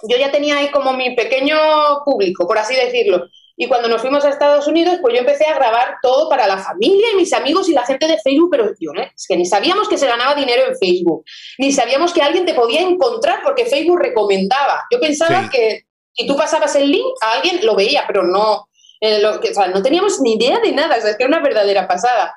yo 0.09 0.17
ya 0.17 0.31
tenía 0.31 0.59
ahí 0.59 0.71
como 0.71 0.93
mi 0.93 1.15
pequeño 1.15 1.57
público, 2.05 2.47
por 2.47 2.59
así 2.59 2.75
decirlo. 2.75 3.29
Y 3.57 3.69
cuando 3.69 3.89
nos 3.89 4.01
fuimos 4.01 4.25
a 4.25 4.31
Estados 4.31 4.67
Unidos, 4.67 4.99
pues 5.01 5.15
yo 5.15 5.21
empecé 5.21 5.47
a 5.47 5.55
grabar 5.55 5.99
todo 6.03 6.29
para 6.29 6.47
la 6.47 6.59
familia 6.59 7.07
y 7.13 7.17
mis 7.17 7.33
amigos 7.33 7.69
y 7.69 7.73
la 7.73 7.87
gente 7.87 8.09
de 8.09 8.19
Facebook, 8.19 8.49
pero 8.51 8.73
yo, 8.81 8.93
¿no? 8.93 9.03
es 9.03 9.27
que 9.29 9.37
ni 9.37 9.47
sabíamos 9.47 9.89
que 9.89 9.97
se 9.97 10.09
ganaba 10.09 10.35
dinero 10.35 10.65
en 10.67 10.77
Facebook, 10.77 11.25
ni 11.59 11.71
sabíamos 11.71 12.13
que 12.13 12.21
alguien 12.21 12.45
te 12.45 12.55
podía 12.55 12.81
encontrar 12.81 13.41
porque 13.45 13.67
Facebook 13.67 14.01
recomendaba. 14.01 14.83
Yo 14.91 14.99
pensaba 14.99 15.49
que 15.51 15.85
si 16.13 16.27
tú 16.27 16.37
pasabas 16.37 16.75
el 16.75 16.91
link, 16.91 17.07
a 17.21 17.35
alguien 17.35 17.65
lo 17.65 17.77
veía, 17.77 18.05
pero 18.09 18.25
no, 18.25 18.69
eh, 19.01 19.21
lo, 19.21 19.39
o 19.39 19.55
sea, 19.55 19.69
no 19.69 19.83
teníamos 19.83 20.21
ni 20.21 20.35
idea 20.35 20.59
de 20.59 20.73
nada, 20.73 20.97
o 20.97 21.01
sea, 21.01 21.11
es 21.11 21.17
que 21.17 21.23
era 21.23 21.37
una 21.37 21.43
verdadera 21.43 21.87
pasada. 21.87 22.35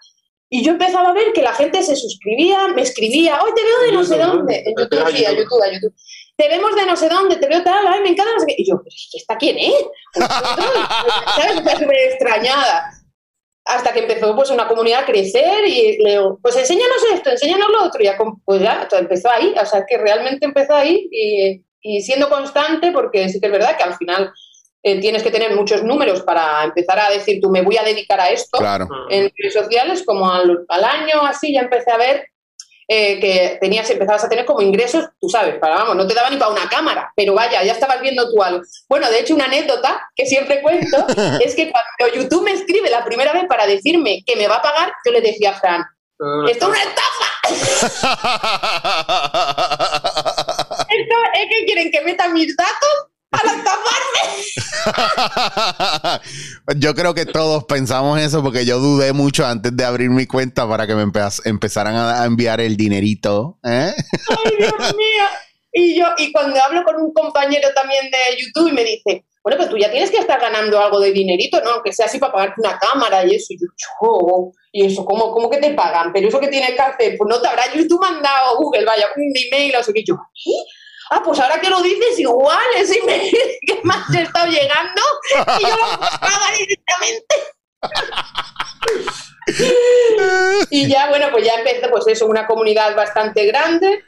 Y 0.49 0.63
yo 0.63 0.71
empezaba 0.71 1.09
a 1.09 1.13
ver 1.13 1.33
que 1.33 1.41
la 1.41 1.53
gente 1.53 1.81
se 1.81 1.95
suscribía, 1.95 2.67
me 2.69 2.83
escribía, 2.83 3.41
hoy 3.41 3.51
te 3.55 3.63
veo 3.63 3.79
de 3.81 3.91
no 3.91 4.03
sé 4.05 4.17
dónde, 4.17 4.63
en 4.65 4.75
YouTube, 4.77 5.11
sí, 5.11 5.25
a 5.25 5.31
YouTube, 5.31 5.63
a 5.63 5.73
YouTube 5.73 5.93
te 6.37 6.47
vemos 6.47 6.75
de 6.75 6.85
no 6.85 6.95
sé 6.95 7.09
dónde, 7.09 7.37
te 7.37 7.47
veo 7.47 7.63
tal, 7.63 7.85
ay, 7.87 8.01
me 8.01 8.09
encanta, 8.09 8.31
no 8.33 8.39
sé 8.39 8.45
qué. 8.45 8.55
Y 8.59 8.69
yo, 8.69 8.77
pero 8.77 8.95
¿esta 9.13 9.37
quién 9.37 9.57
es? 9.57 9.85
¿Sabes? 10.13 11.57
Estaba 11.57 11.79
súper 11.79 11.97
extrañada. 11.97 12.91
Hasta 13.65 13.91
que 13.91 13.99
empezó 14.01 14.33
pues 14.35 14.49
una 14.49 14.67
comunidad 14.67 15.01
a 15.01 15.05
crecer 15.05 15.67
y 15.67 15.97
le 15.97 16.11
digo, 16.11 16.39
pues 16.41 16.55
enséñanos 16.55 17.03
esto, 17.13 17.31
enséñanos 17.31 17.67
lo 17.69 17.85
otro. 17.85 18.01
Y 18.01 18.05
ya, 18.05 18.17
pues 18.45 18.61
ya, 18.61 18.87
empezó 18.91 19.29
ahí, 19.29 19.53
o 19.59 19.65
sea, 19.65 19.83
que 19.85 19.97
realmente 19.97 20.45
empezó 20.45 20.75
ahí 20.75 21.09
y, 21.11 21.63
y 21.81 22.01
siendo 22.01 22.29
constante, 22.29 22.91
porque 22.91 23.27
sí 23.27 23.41
que 23.41 23.47
es 23.47 23.51
verdad 23.51 23.75
que 23.75 23.83
al 23.83 23.95
final 23.95 24.31
eh, 24.83 25.01
tienes 25.01 25.23
que 25.23 25.31
tener 25.31 25.55
muchos 25.55 25.83
números 25.83 26.21
para 26.21 26.63
empezar 26.63 26.99
a 26.99 27.09
decir, 27.09 27.41
tú 27.41 27.49
me 27.49 27.63
voy 27.63 27.77
a 27.77 27.83
dedicar 27.83 28.21
a 28.21 28.29
esto. 28.29 28.59
Claro. 28.59 28.87
En 29.09 29.31
redes 29.35 29.53
sociales, 29.53 30.03
como 30.05 30.31
al, 30.31 30.65
al 30.69 30.83
año 30.83 31.23
así, 31.23 31.51
ya 31.51 31.61
empecé 31.61 31.91
a 31.91 31.97
ver 31.97 32.27
eh, 32.87 33.19
que 33.19 33.57
tenías, 33.59 33.89
empezabas 33.89 34.23
a 34.23 34.29
tener 34.29 34.45
como 34.45 34.61
ingresos, 34.61 35.09
tú 35.19 35.27
sabes, 35.27 35.59
para, 35.59 35.75
vamos, 35.75 35.95
no 35.95 36.07
te 36.07 36.13
daba 36.13 36.29
ni 36.29 36.37
para 36.37 36.51
una 36.51 36.69
cámara, 36.69 37.11
pero 37.15 37.33
vaya, 37.33 37.63
ya 37.63 37.73
estabas 37.73 37.99
viendo 38.01 38.29
tú 38.29 38.41
algo. 38.41 38.61
Bueno, 38.87 39.09
de 39.09 39.19
hecho, 39.19 39.35
una 39.35 39.45
anécdota 39.45 40.09
que 40.15 40.25
siempre 40.25 40.61
cuento 40.61 41.05
es 41.43 41.55
que 41.55 41.71
cuando 41.71 42.15
YouTube 42.15 42.43
me 42.43 42.53
escribe 42.53 42.89
la 42.89 43.03
primera 43.03 43.33
vez 43.33 43.45
para 43.47 43.67
decirme 43.67 44.23
que 44.25 44.35
me 44.35 44.47
va 44.47 44.55
a 44.55 44.61
pagar, 44.61 44.93
yo 45.05 45.11
le 45.11 45.21
decía 45.21 45.51
a 45.51 45.59
Fran, 45.59 45.83
esto 46.49 46.65
es 46.65 46.71
una 46.71 46.81
estafa. 46.81 47.27
esto 50.89 51.15
es 51.33 51.45
que 51.49 51.65
quieren 51.65 51.91
que 51.91 52.01
meta 52.01 52.27
mis 52.29 52.55
datos 52.55 53.07
para 53.29 53.51
taparme. 53.63 53.97
yo 56.77 56.95
creo 56.95 57.13
que 57.13 57.25
todos 57.25 57.65
pensamos 57.65 58.19
eso 58.19 58.41
porque 58.41 58.65
yo 58.65 58.79
dudé 58.79 59.13
mucho 59.13 59.45
antes 59.45 59.75
de 59.75 59.83
abrir 59.83 60.09
mi 60.09 60.25
cuenta 60.25 60.67
para 60.67 60.87
que 60.87 60.95
me 60.95 61.05
empezaran 61.45 61.95
a, 61.95 62.25
enviar 62.25 62.61
el 62.61 62.77
dinerito. 62.77 63.59
¿eh? 63.63 63.93
Ay, 64.29 64.55
Dios 64.57 64.73
mío. 64.95 65.25
Y 65.73 65.99
yo, 65.99 66.05
y 66.17 66.31
cuando 66.31 66.59
hablo 66.61 66.83
con 66.83 66.95
un 66.95 67.13
compañero 67.13 67.69
también 67.75 68.09
de 68.09 68.17
YouTube 68.41 68.69
y 68.69 68.71
me 68.71 68.83
dice, 68.83 69.25
bueno, 69.43 69.57
pues 69.57 69.69
tú 69.69 69.77
ya 69.77 69.91
tienes 69.91 70.09
que 70.09 70.17
estar 70.17 70.41
ganando 70.41 70.79
algo 70.79 70.99
de 70.99 71.11
dinerito, 71.11 71.61
¿no? 71.61 71.71
Aunque 71.71 71.93
sea 71.93 72.07
así 72.07 72.17
para 72.17 72.33
pagarte 72.33 72.61
una 72.61 72.79
cámara 72.79 73.25
y 73.25 73.35
eso. 73.35 73.53
Y 73.53 73.59
yo, 73.59 74.51
y 74.71 74.85
eso, 74.85 75.05
¿cómo, 75.05 75.31
¿cómo 75.31 75.49
que 75.49 75.57
te 75.57 75.73
pagan? 75.73 76.11
Pero 76.13 76.27
eso 76.27 76.39
que 76.39 76.47
tienes 76.47 76.71
que 76.71 76.81
hacer, 76.81 77.15
pues 77.17 77.29
no 77.29 77.39
te 77.39 77.47
habrá 77.47 77.71
YouTube 77.73 78.01
mandado 78.01 78.57
Google, 78.57 78.85
vaya, 78.85 79.05
un 79.15 79.23
email 79.23 79.75
o 79.75 79.83
sea 79.83 79.93
que 79.93 80.03
yo, 80.03 80.15
¿qué? 80.33 80.51
Ah, 81.11 81.21
pues 81.23 81.39
ahora 81.39 81.59
que 81.59 81.69
lo 81.69 81.81
dices, 81.81 82.19
igual 82.19 82.65
ese 82.75 82.99
email 82.99 83.31
que 83.67 83.79
más 83.83 84.09
ha 84.15 84.21
estado 84.21 84.47
llegando 84.47 85.01
y 85.59 85.63
yo 85.63 85.69
lo 85.69 85.97
buscaba 85.97 86.51
directamente. 86.57 87.35
y 90.69 90.87
ya, 90.87 91.09
bueno, 91.09 91.27
pues 91.31 91.45
ya 91.45 91.55
empecé, 91.55 91.87
pues 91.89 92.07
eso, 92.07 92.25
una 92.27 92.47
comunidad 92.47 92.95
bastante 92.95 93.45
grande 93.45 94.03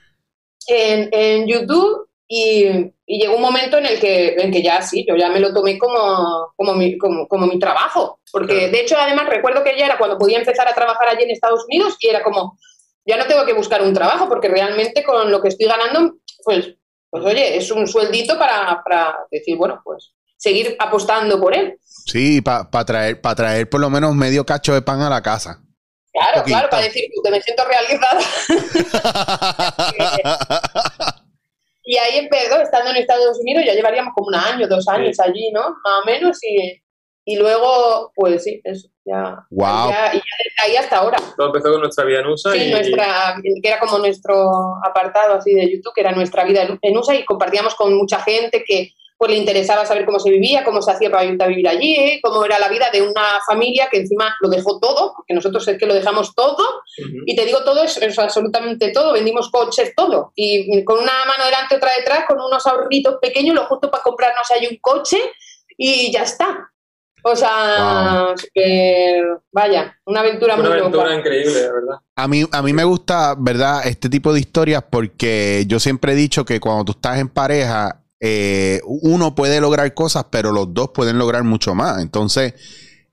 en, 0.68 1.10
en 1.12 1.48
YouTube 1.48 2.10
y, 2.28 2.68
y, 3.08 3.20
llegó 3.20 3.36
un 3.36 3.42
momento 3.42 3.78
en 3.78 3.88
el 3.88 4.00
que, 4.00 4.36
en 4.36 4.52
que 4.52 4.62
ya 4.62 4.82
sí, 4.84 5.04
yo 5.08 5.16
ya 5.16 5.30
me 5.30 5.40
lo 5.40 5.52
tomé 5.52 5.80
como, 5.80 6.54
como, 6.56 6.76
mi, 6.76 6.96
como, 6.98 7.28
como 7.28 7.48
mi 7.48 7.58
trabajo. 7.58 8.20
Porque 8.32 8.70
de 8.70 8.82
hecho, 8.82 8.96
además, 8.98 9.28
recuerdo 9.28 9.64
que 9.64 9.76
ya 9.76 9.88
era 9.88 9.98
cuando 9.98 10.18
podía 10.18 10.38
empezar 10.38 10.68
a 10.68 10.76
trabajar 10.76 11.08
allí 11.10 11.24
en 11.24 11.32
Estados 11.32 11.66
Unidos 11.66 11.98
y 12.00 12.10
era 12.10 12.22
como, 12.22 12.60
ya 13.04 13.18
no 13.18 13.26
tengo 13.26 13.46
que 13.46 13.54
buscar 13.54 13.82
un 13.82 13.94
trabajo 13.94 14.30
porque 14.30 14.48
realmente 14.48 15.04
con 15.04 15.32
lo 15.32 15.42
que 15.42 15.48
estoy 15.48 15.68
ganando, 15.68 16.18
pues 16.44 16.76
pues 17.10 17.26
oye, 17.26 17.58
es 17.58 17.72
un 17.72 17.88
sueldito 17.88 18.38
para, 18.38 18.84
decir, 19.32 19.58
bueno, 19.58 19.82
pues 19.84 20.14
seguir 20.38 20.76
apostando 20.80 21.40
por 21.40 21.56
él. 21.56 21.78
Sí, 21.82 22.42
para 22.42 22.86
traer, 22.86 23.22
para 23.22 23.36
traer 23.36 23.70
por 23.70 23.82
lo 23.82 23.90
menos 23.90 24.14
medio 24.16 24.46
cacho 24.46 24.74
de 24.74 24.82
pan 24.82 25.02
a 25.02 25.10
la 25.10 25.22
casa. 25.22 25.62
Claro, 26.12 26.44
claro, 26.44 26.70
para 26.70 26.84
decir 26.84 27.06
que 27.24 27.32
me 27.32 27.42
siento 27.42 27.64
realizada. 27.66 28.20
y 31.84 31.98
ahí 31.98 32.18
empezó, 32.18 32.62
estando 32.62 32.92
en 32.92 32.98
Estados 32.98 33.40
Unidos, 33.40 33.64
ya 33.66 33.74
llevaríamos 33.74 34.14
como 34.16 34.28
un 34.28 34.36
año, 34.36 34.68
dos 34.68 34.88
años 34.88 35.20
allí, 35.20 35.52
¿no? 35.52 35.62
Más 35.62 36.04
o 36.04 36.06
menos, 36.06 36.38
y, 36.44 36.80
y 37.30 37.36
luego, 37.36 38.12
pues 38.16 38.44
sí, 38.44 38.60
eso, 38.64 38.90
ya. 39.06 39.46
Wow. 39.52 39.92
Ya, 39.92 40.10
y 40.14 40.18
ya 40.18 40.36
desde 40.44 40.64
ahí 40.66 40.76
hasta 40.78 40.98
ahora. 40.98 41.20
Todo 41.38 41.48
empezó 41.48 41.72
con 41.72 41.82
nuestra 41.82 42.04
vida 42.06 42.22
en 42.22 42.26
USA. 42.26 42.54
Sí, 42.54 42.72
nuestra, 42.72 43.36
que 43.44 43.70
era 43.70 43.80
como 43.80 44.00
nuestro 44.00 44.34
apartado 44.84 45.36
así 45.36 45.54
de 45.54 45.72
YouTube, 45.72 45.94
que 45.94 46.02
era 46.02 46.12
nuestra 46.12 46.44
vida 46.44 46.68
en 46.82 46.98
USA 46.98 47.14
y 47.14 47.26
compartíamos 47.26 47.76
con 47.76 47.96
mucha 47.96 48.20
gente 48.22 48.64
que 48.66 48.94
pues 49.20 49.30
le 49.30 49.38
interesaba 49.38 49.86
saber 49.86 50.06
cómo 50.06 50.18
se 50.18 50.32
vivía, 50.32 50.64
cómo 50.64 50.82
se 50.82 50.92
hacía 50.92 51.12
para 51.12 51.48
vivir 51.48 51.68
allí, 51.68 52.20
cómo 52.24 52.44
era 52.46 52.58
la 52.58 52.70
vida 52.70 52.90
de 52.92 53.04
una 53.04 53.28
familia 53.46 53.90
que 53.92 54.00
encima 54.00 54.36
lo 54.40 54.50
dejó 54.50 54.80
todo, 54.80 55.14
porque 55.18 55.36
nosotros 55.36 55.68
es 55.68 55.78
que 55.78 55.86
lo 55.86 55.94
dejamos 55.94 56.34
todo, 56.34 56.82
y 57.26 57.36
te 57.36 57.46
digo 57.46 57.64
todo, 57.66 57.84
es, 57.84 58.18
absolutamente 58.18 58.92
todo, 58.92 59.12
vendimos 59.12 59.52
coches, 59.52 59.94
todo, 59.94 60.32
y 60.36 60.84
con 60.86 61.00
una 61.00 61.26
mano 61.28 61.44
delante, 61.44 61.76
otra 61.76 61.92
detrás, 61.98 62.24
con 62.30 62.40
unos 62.40 62.66
ahorritos 62.66 63.18
pequeños, 63.22 63.56
lo 63.56 63.66
justo 63.66 63.92
para 63.92 64.04
comprarnos 64.04 64.50
ahí 64.52 64.68
un 64.68 64.78
coche, 64.80 65.18
y 65.80 66.12
ya 66.12 66.24
está. 66.24 66.72
O 67.24 67.36
sea, 67.36 68.34
vaya, 69.52 69.98
una 70.06 70.20
aventura 70.22 70.56
una 70.56 70.70
aventura 70.70 71.16
increíble, 71.16 71.54
verdad. 71.54 71.98
A 72.16 72.28
mí, 72.28 72.46
a 72.52 72.62
mí 72.62 72.74
me 72.74 72.84
gusta, 72.84 73.36
¿verdad? 73.38 73.86
Este 73.86 74.10
tipo 74.10 74.34
de 74.34 74.40
historias 74.40 74.84
porque 74.90 75.66
yo 75.68 75.80
siempre 75.80 76.14
he 76.14 76.16
dicho 76.16 76.46
que 76.46 76.60
cuando 76.60 76.86
tú 76.86 76.92
estás 76.94 77.20
en 77.20 77.30
pareja, 77.30 78.04
eh, 78.20 78.82
uno 78.86 79.36
puede 79.36 79.62
lograr 79.62 79.94
cosas, 79.94 80.26
pero 80.30 80.52
los 80.52 80.74
dos 80.74 80.90
pueden 80.94 81.18
lograr 81.18 81.44
mucho 81.44 81.76
más. 81.76 82.02
Entonces, 82.02 82.54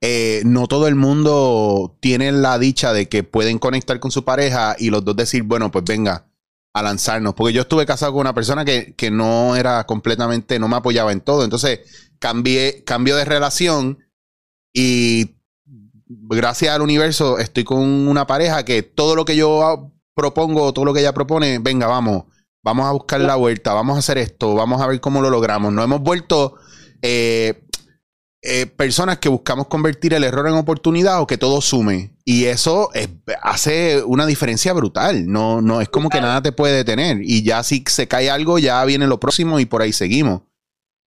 eh, 0.01 0.43
no 0.45 0.67
todo 0.67 0.89
el 0.89 0.95
mundo 0.95 1.97
tiene 2.01 2.33
la 2.33 2.59
dicha 2.59 2.93
de 2.93 3.09
que 3.09 3.23
pueden 3.23 3.59
conectar 3.59 3.99
con 3.99 4.11
su 4.11 4.25
pareja 4.25 4.77
y 4.79 4.91
los 4.91 5.05
dos 5.05 5.17
decir, 5.17 5.43
bueno, 5.43 5.71
pues 5.71 5.85
venga 5.85 6.27
a 6.77 6.83
lanzarnos. 6.83 7.35
Porque 7.35 7.55
yo 7.55 7.63
estuve 7.63 7.87
casado 7.87 8.13
con 8.13 8.21
una 8.21 8.35
persona 8.35 8.65
que, 8.65 8.95
que 8.95 9.11
no 9.11 9.57
era 9.57 9.85
completamente, 9.85 10.59
no 10.59 10.69
me 10.69 10.77
apoyaba 10.77 11.13
en 11.13 11.21
todo. 11.21 11.43
Entonces, 11.45 11.81
cambié, 12.19 12.85
cambio 12.85 13.17
de 13.17 13.25
relación 13.25 13.99
y 14.73 15.37
gracias 16.09 16.75
al 16.75 16.83
universo 16.83 17.39
estoy 17.39 17.65
con 17.65 17.81
una 17.81 18.27
pareja 18.27 18.65
que 18.65 18.83
todo 18.83 19.17
lo 19.17 19.25
que 19.25 19.37
yo 19.37 19.93
propongo, 20.15 20.73
todo 20.73 20.85
lo 20.85 20.95
que 20.95 21.01
ella 21.01 21.15
propone, 21.15 21.59
venga, 21.59 21.87
vamos 21.87 22.25
vamos 22.67 22.87
a 22.87 22.91
buscar 22.91 23.21
la 23.21 23.37
vuelta, 23.37 23.75
vamos 23.75 23.95
a 23.95 24.01
hacer 24.01 24.19
esto, 24.19 24.57
vamos 24.57 24.83
a 24.83 24.89
ver 24.89 25.01
cómo 25.01 25.23
lo 25.23 25.31
logramos. 25.31 25.73
No 25.73 25.85
hemos 25.85 26.01
vuelto 26.01 26.57
eh, 27.01 27.65
eh, 28.49 28.67
personas 28.67 29.19
que 29.19 29.29
buscamos 29.29 29.67
convertir 29.67 30.15
el 30.15 30.23
error 30.23 30.47
en 30.47 30.55
oportunidad 30.55 31.21
o 31.21 31.27
que 31.27 31.37
todo 31.37 31.61
sume. 31.61 32.13
Y 32.25 32.45
eso 32.45 32.91
hace 33.43 34.03
una 34.05 34.25
diferencia 34.25 34.73
brutal. 34.73 35.27
No, 35.27 35.61
no 35.61 35.81
es 35.81 35.89
como 35.89 36.09
que 36.09 36.21
nada 36.21 36.43
te 36.43 36.53
puede 36.53 36.77
detener. 36.77 37.19
Y 37.23 37.43
ya 37.43 37.63
si 37.65 37.83
se 37.89 38.07
cae 38.07 38.31
algo, 38.31 38.59
ya 38.59 38.85
viene 38.85 39.07
lo 39.07 39.19
próximo 39.19 39.59
y 39.59 39.67
por 39.67 39.83
ahí 39.83 39.93
seguimos. 39.93 40.43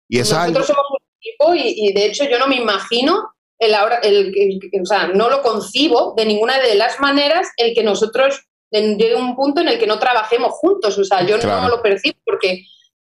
Y 0.10 0.20
eso 0.20 0.36
Nosotros 0.36 0.68
somos 0.68 0.86
un 0.90 0.98
equipo 1.22 1.56
y, 1.56 1.94
de 1.94 2.06
hecho 2.06 2.24
yo 2.26 2.40
no 2.40 2.48
me 2.48 2.56
imagino 2.56 3.30
el 3.60 3.76
ahora, 3.76 3.98
el, 3.98 4.34
o 4.82 4.86
sea, 4.86 5.08
no 5.08 5.30
lo 5.30 5.42
concibo 5.42 6.14
de 6.16 6.26
ninguna 6.26 6.60
de 6.60 6.76
las 6.76 7.00
maneras 7.00 7.50
el 7.58 7.74
que 7.74 7.84
nosotros 7.84 8.48
llegue 8.72 9.16
un 9.16 9.36
punto 9.36 9.62
en 9.62 9.68
el 9.68 9.80
que 9.80 9.88
no 9.88 10.00
trabajemos 10.00 10.54
juntos. 10.54 10.98
O 10.98 11.04
sea, 11.04 11.26
yo 11.26 11.38
no 11.38 11.70
lo 11.70 11.82
percibo 11.82 12.18
porque, 12.26 12.64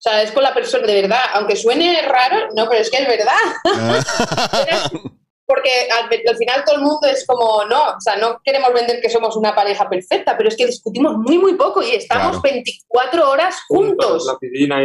o 0.00 0.02
sea, 0.02 0.22
es 0.22 0.32
con 0.32 0.42
la 0.42 0.54
persona, 0.54 0.86
de 0.86 1.02
verdad, 1.02 1.20
aunque 1.34 1.56
suene 1.56 2.00
raro, 2.00 2.48
no, 2.56 2.66
pero 2.70 2.80
es 2.80 2.90
que 2.90 3.02
es 3.02 3.06
verdad. 3.06 3.34
porque 5.46 5.70
al, 5.90 6.36
final 6.38 6.64
todo 6.64 6.76
el 6.76 6.82
mundo 6.82 7.06
es 7.06 7.26
como, 7.26 7.66
no, 7.66 7.90
o 7.90 8.00
sea, 8.00 8.16
no 8.16 8.40
queremos 8.42 8.72
vender 8.72 9.02
que 9.02 9.10
somos 9.10 9.36
una 9.36 9.54
pareja 9.54 9.90
perfecta, 9.90 10.38
pero 10.38 10.48
es 10.48 10.56
que 10.56 10.64
discutimos 10.64 11.18
muy, 11.18 11.36
muy 11.36 11.54
poco 11.54 11.82
y 11.82 11.90
estamos 11.90 12.40
24 12.40 13.30
horas 13.30 13.56
juntos. 13.68 14.24
La 14.26 14.38
piscina, 14.38 14.78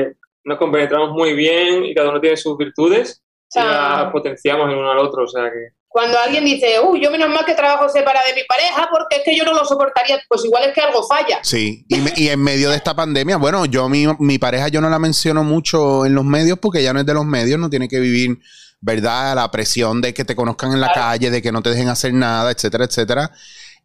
nos 0.44 0.58
compenetramos 0.58 1.12
muy 1.12 1.34
bien 1.34 1.86
y 1.86 1.96
cada 1.96 2.10
uno 2.10 2.20
tiene 2.20 2.36
sus 2.36 2.58
virtudes 2.58 3.24
y 3.54 3.60
la 3.60 4.10
potenciamos 4.12 4.70
el 4.70 4.76
uno 4.76 4.92
al 4.92 5.00
otro, 5.00 5.24
o 5.24 5.28
sea 5.28 5.50
que 5.50 5.76
cuando 5.96 6.20
alguien 6.20 6.44
dice, 6.44 6.78
uy, 6.86 7.02
yo 7.02 7.10
menos 7.10 7.30
mal 7.30 7.46
que 7.46 7.54
trabajo 7.54 7.88
separado 7.88 8.28
de 8.28 8.34
mi 8.34 8.46
pareja 8.46 8.90
porque 8.92 9.16
es 9.16 9.22
que 9.24 9.34
yo 9.34 9.46
no 9.46 9.54
lo 9.54 9.64
soportaría, 9.64 10.20
pues 10.28 10.44
igual 10.44 10.66
es 10.66 10.74
que 10.74 10.82
algo 10.82 11.08
falla. 11.08 11.40
Sí, 11.42 11.86
y, 11.88 12.28
en 12.28 12.44
medio 12.44 12.70
de 12.70 12.76
esta 12.76 12.94
pandemia, 12.94 13.38
bueno, 13.38 13.64
yo 13.66 13.88
mi, 13.88 14.06
mi 14.20 14.38
pareja 14.38 14.68
yo 14.68 14.82
no 14.82 14.90
la 14.90 15.00
menciono 15.00 15.46
mucho 15.46 16.06
en 16.06 16.14
los 16.14 16.26
medios 16.26 16.60
porque 16.60 16.84
ya 16.84 16.92
no 16.92 17.00
es 17.00 17.06
de 17.06 17.14
los 17.14 17.26
medios, 17.26 17.58
no 17.62 17.70
tiene 17.70 17.88
que 17.88 18.02
vivir, 18.02 18.40
¿verdad? 18.82 19.36
La 19.36 19.50
presión 19.52 20.02
de 20.02 20.14
que 20.14 20.26
te 20.26 20.36
conozcan 20.36 20.74
en 20.74 20.82
la 20.82 20.92
calle, 20.92 21.32
de 21.32 21.42
que 21.42 21.54
no 21.54 21.62
te 21.62 21.70
dejen 21.70 21.88
hacer 21.88 22.14
nada, 22.14 22.52
etcétera, 22.52 22.84
etcétera. 22.84 23.32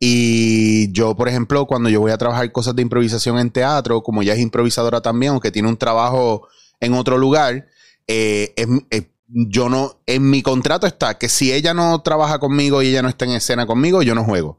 Y 0.01 0.91
yo, 0.91 1.15
por 1.15 1.29
ejemplo, 1.29 1.67
cuando 1.67 1.91
yo 1.91 2.01
voy 2.01 2.11
a 2.11 2.19
trabajar 2.19 2.51
cosas 2.51 2.75
de 2.75 2.83
improvisación 2.83 3.39
en 3.39 3.53
teatro, 3.53 4.03
como 4.03 4.23
ella 4.23 4.35
es 4.35 4.41
improvisadora 4.41 5.01
también, 5.01 5.31
aunque 5.31 5.53
tiene 5.53 5.69
un 5.69 5.77
trabajo 5.77 6.49
en 6.81 6.93
otro 6.95 7.19
lugar, 7.19 7.69
eh, 8.09 8.53
es, 8.57 8.67
es 8.91 9.05
yo 9.33 9.69
no, 9.69 10.01
en 10.07 10.29
mi 10.29 10.43
contrato 10.43 10.87
está 10.87 11.19
que 11.19 11.29
si 11.29 11.53
ella 11.53 11.73
no 11.75 12.03
trabaja 12.03 12.39
conmigo 12.39 12.83
y 12.83 12.89
ella 12.89 13.03
no 13.03 13.09
está 13.09 13.25
en 13.25 13.33
escena 13.33 13.67
conmigo, 13.67 14.03
yo 14.03 14.15
no 14.15 14.25
juego. 14.25 14.59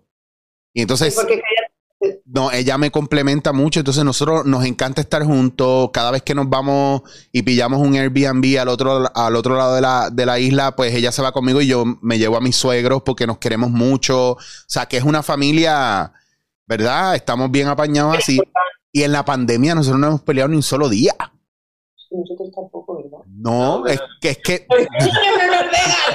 Y 0.74 0.82
entonces, 0.82 1.18
no, 2.25 2.51
ella 2.51 2.78
me 2.78 2.90
complementa 2.90 3.51
mucho, 3.51 3.82
entonces 3.82 4.06
nosotros 4.06 4.46
nos 4.46 4.66
encanta 4.66 5.01
estar 5.01 5.24
juntos, 5.24 5.90
cada 5.92 6.12
vez 6.12 6.22
que 6.22 6.34
nos 6.34 6.50
vamos 6.50 7.01
y 7.34 7.42
pillamos 7.42 7.82
un 7.82 7.96
Airbnb 7.96 8.60
al 8.60 8.70
otro, 8.70 9.12
al 9.13 9.36
otro 9.36 9.58
lado 9.58 9.75
de 9.75 9.82
la, 9.82 10.10
de 10.10 10.25
la 10.25 10.40
isla, 10.40 10.75
pues 10.75 10.96
ella 10.96 11.12
se 11.12 11.22
va 11.22 11.34
conmigo 11.34 11.62
y 11.62 11.68
yo 11.68 11.84
me 12.01 12.18
llevo 12.18 12.38
a 12.38 12.42
mis 12.42 12.56
suegros 12.56 13.01
porque 13.04 13.28
nos 13.28 13.38
queremos 13.38 13.70
mucho, 13.70 14.32
o 14.32 14.38
sea, 14.68 14.86
que 14.86 14.98
es 14.98 15.04
una 15.04 15.22
familia, 15.22 16.13
¿verdad? 16.66 17.16
Estamos 17.16 17.51
bien 17.51 17.68
apañados 17.68 18.18
así. 18.18 18.40
Y 18.94 19.04
en 19.04 19.12
la 19.12 19.24
pandemia 19.24 19.75
nosotros 19.75 20.00
no 20.00 20.08
hemos 20.08 20.22
peleado 20.22 20.50
ni 20.50 20.56
un 20.56 20.63
solo 20.63 20.90
día 20.90 21.16
nosotros 22.12 22.51
tampoco. 22.54 22.90
No, 23.41 23.88
es 23.88 24.00
que 24.19 24.29
es 24.29 24.38
que. 24.38 24.67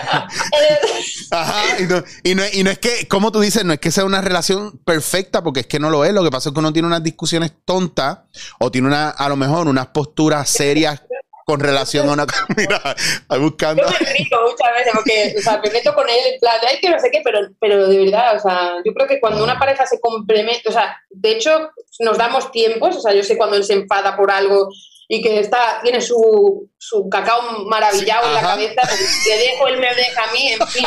Ajá, 1.30 1.80
y 1.80 1.82
no, 1.84 2.04
y, 2.22 2.34
no, 2.36 2.42
y 2.52 2.62
no 2.62 2.70
es 2.70 2.78
que, 2.78 3.08
como 3.08 3.32
tú 3.32 3.40
dices, 3.40 3.64
no 3.64 3.72
es 3.72 3.80
que 3.80 3.90
sea 3.90 4.04
una 4.04 4.20
relación 4.20 4.78
perfecta, 4.84 5.42
porque 5.42 5.60
es 5.60 5.66
que 5.66 5.80
no 5.80 5.90
lo 5.90 6.04
es. 6.04 6.12
Lo 6.12 6.22
que 6.22 6.30
pasa 6.30 6.50
es 6.50 6.52
que 6.52 6.60
uno 6.60 6.72
tiene 6.72 6.86
unas 6.86 7.02
discusiones 7.02 7.52
tontas 7.64 8.18
o 8.60 8.70
tiene 8.70 8.86
una, 8.86 9.10
a 9.10 9.28
lo 9.28 9.34
mejor 9.34 9.66
unas 9.66 9.88
posturas 9.88 10.48
serias 10.48 11.02
con 11.44 11.58
relación 11.60 12.08
a 12.08 12.12
una 12.12 12.26
mira, 12.56 12.96
buscando. 13.40 13.82
Yo 13.82 13.88
me 13.88 13.98
río 13.98 14.38
muchas 14.42 14.72
veces 14.76 14.92
porque, 14.94 15.34
o 15.36 15.42
sea, 15.42 15.60
me 15.62 15.70
meto 15.70 15.94
con 15.94 16.08
él 16.08 16.32
en 16.32 16.40
plan, 16.40 16.60
ay, 16.68 16.78
que 16.80 16.90
no 16.90 16.98
sé 17.00 17.10
qué, 17.10 17.22
pero, 17.24 17.40
pero 17.60 17.88
de 17.88 17.98
verdad, 18.04 18.36
o 18.36 18.40
sea, 18.40 18.72
yo 18.84 18.92
creo 18.94 19.08
que 19.08 19.20
cuando 19.20 19.42
una 19.42 19.58
pareja 19.58 19.84
se 19.84 19.98
complementa, 20.00 20.68
o 20.68 20.72
sea, 20.72 20.96
de 21.10 21.32
hecho, 21.32 21.70
nos 22.00 22.18
damos 22.18 22.52
tiempos, 22.52 22.96
o 22.96 23.00
sea, 23.00 23.14
yo 23.14 23.24
sé 23.24 23.36
cuando 23.36 23.56
él 23.56 23.64
se 23.64 23.74
enfada 23.74 24.16
por 24.16 24.30
algo 24.30 24.68
y 25.08 25.22
que 25.22 25.40
está, 25.40 25.80
tiene 25.82 26.00
su, 26.00 26.68
su 26.78 27.08
cacao 27.08 27.64
maravillado 27.66 28.26
en 28.28 28.34
la 28.34 28.42
cabeza, 28.42 28.82
le 29.28 29.36
dejo, 29.38 29.68
él 29.68 29.78
me 29.78 29.94
deja 29.94 30.24
a 30.24 30.32
mí, 30.32 30.52
en 30.52 30.66
fin. 30.66 30.86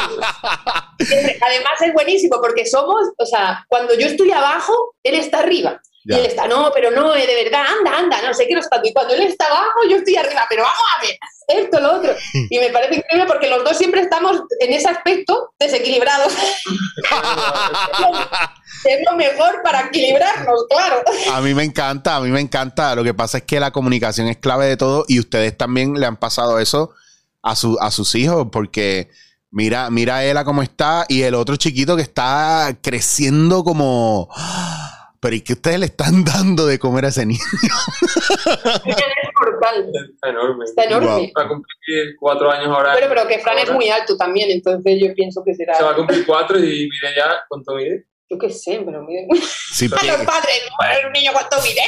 Además 1.42 1.82
es 1.82 1.94
buenísimo 1.94 2.38
porque 2.42 2.66
somos, 2.66 3.10
o 3.18 3.26
sea, 3.26 3.66
cuando 3.68 3.94
yo 3.96 4.08
estoy 4.08 4.32
abajo, 4.32 4.96
él 5.04 5.16
está 5.16 5.40
arriba. 5.40 5.82
Y 6.06 6.14
él 6.14 6.26
está, 6.26 6.48
no, 6.48 6.72
pero 6.74 6.92
no, 6.92 7.14
eh, 7.14 7.28
de 7.28 7.44
verdad, 7.44 7.64
anda, 7.78 7.98
anda, 7.98 8.22
no 8.24 8.34
sé 8.34 8.48
qué, 8.48 8.54
no 8.56 8.62
está. 8.62 8.82
Y 8.84 8.94
cuando 8.94 9.14
él 9.14 9.22
está 9.22 9.46
abajo, 9.46 9.82
yo 9.88 9.98
estoy 9.98 10.16
arriba, 10.16 10.46
pero 10.50 10.64
vamos 10.64 10.80
a 10.98 11.02
ver, 11.06 11.18
esto, 11.50 11.80
lo 11.80 11.98
otro. 11.98 12.16
Y 12.50 12.58
me 12.58 12.70
parece 12.70 12.96
increíble 12.96 13.28
porque 13.28 13.50
los 13.50 13.64
dos 13.64 13.78
siempre 13.78 14.02
estamos 14.02 14.42
en 14.60 14.74
ese 14.74 14.90
aspecto 14.90 15.54
desequilibrados. 15.60 16.34
es 18.86 19.00
lo 19.10 19.18
mejor 19.18 19.62
para 19.64 19.88
equilibrarnos, 19.88 20.66
claro. 20.70 21.04
A 21.32 21.42
mí 21.42 21.54
me 21.54 21.64
encanta, 21.64 22.16
a 22.16 22.22
mí 22.22 22.30
me 22.30 22.40
encanta. 22.40 22.96
Lo 22.96 23.04
que 23.04 23.14
pasa 23.14 23.40
es 23.40 23.44
que 23.44 23.60
la 23.60 23.72
comunicación 23.72 24.28
es 24.28 24.38
clave 24.38 24.66
de 24.68 24.78
todo 24.78 25.06
y 25.08 25.20
ustedes 25.20 25.58
también 25.58 26.00
le 26.00 26.06
han 26.06 26.18
pasado 26.18 26.60
eso 26.60 26.94
a, 27.42 27.56
su, 27.56 27.78
a 27.80 27.92
sus 27.92 28.16
hijos 28.16 28.48
porque 28.52 29.10
mira, 29.52 29.90
mira 29.90 30.18
a 30.18 30.26
Ella 30.26 30.44
cómo 30.44 30.62
está 30.62 31.06
y 31.08 31.24
el 31.24 31.36
otro 31.36 31.56
chiquito 31.56 31.96
que 31.96 32.04
está 32.04 32.78
creciendo 32.82 33.64
como... 33.64 34.30
Pero 35.22 35.36
¿y 35.36 35.42
qué 35.42 35.52
ustedes 35.52 35.80
le 35.80 35.88
están 35.88 36.24
dando 36.26 36.66
de 36.66 36.80
comer 36.80 37.06
a 37.06 37.08
ese 37.10 37.26
niño? 37.26 37.44
es. 38.86 40.14
Está 40.14 40.30
enorme. 40.30 40.66
Está 40.66 40.84
enorme. 40.86 41.32
Va 41.38 41.44
a 41.44 41.48
cumplir 41.48 42.16
cuatro 42.20 42.50
años 42.52 42.68
ahora. 42.68 42.94
Pero, 42.96 43.10
pero 43.10 43.28
que 43.28 43.40
Fran 43.40 43.58
es 43.58 43.72
muy 43.72 43.90
alto 43.90 44.16
también, 44.16 44.50
entonces 44.50 44.98
yo 45.02 45.14
pienso 45.14 45.44
que 45.44 45.54
será... 45.54 45.76
Se 45.76 45.84
va 45.84 45.92
a 45.92 45.96
cumplir 45.96 46.26
cuatro 46.26 46.58
y 46.58 46.62
mire 46.62 47.16
ya 47.18 47.42
cuánto 47.48 47.76
mide. 47.76 48.06
Yo 48.32 48.38
qué 48.38 48.52
sé, 48.52 48.80
pero 48.86 49.02
mire. 49.04 49.28
Sí, 49.74 49.86
a 50.00 50.04
los 50.06 50.18
padres, 50.26 50.62
el 51.04 51.12
niño 51.12 51.32
cuánto 51.34 51.58
mide. 51.64 51.82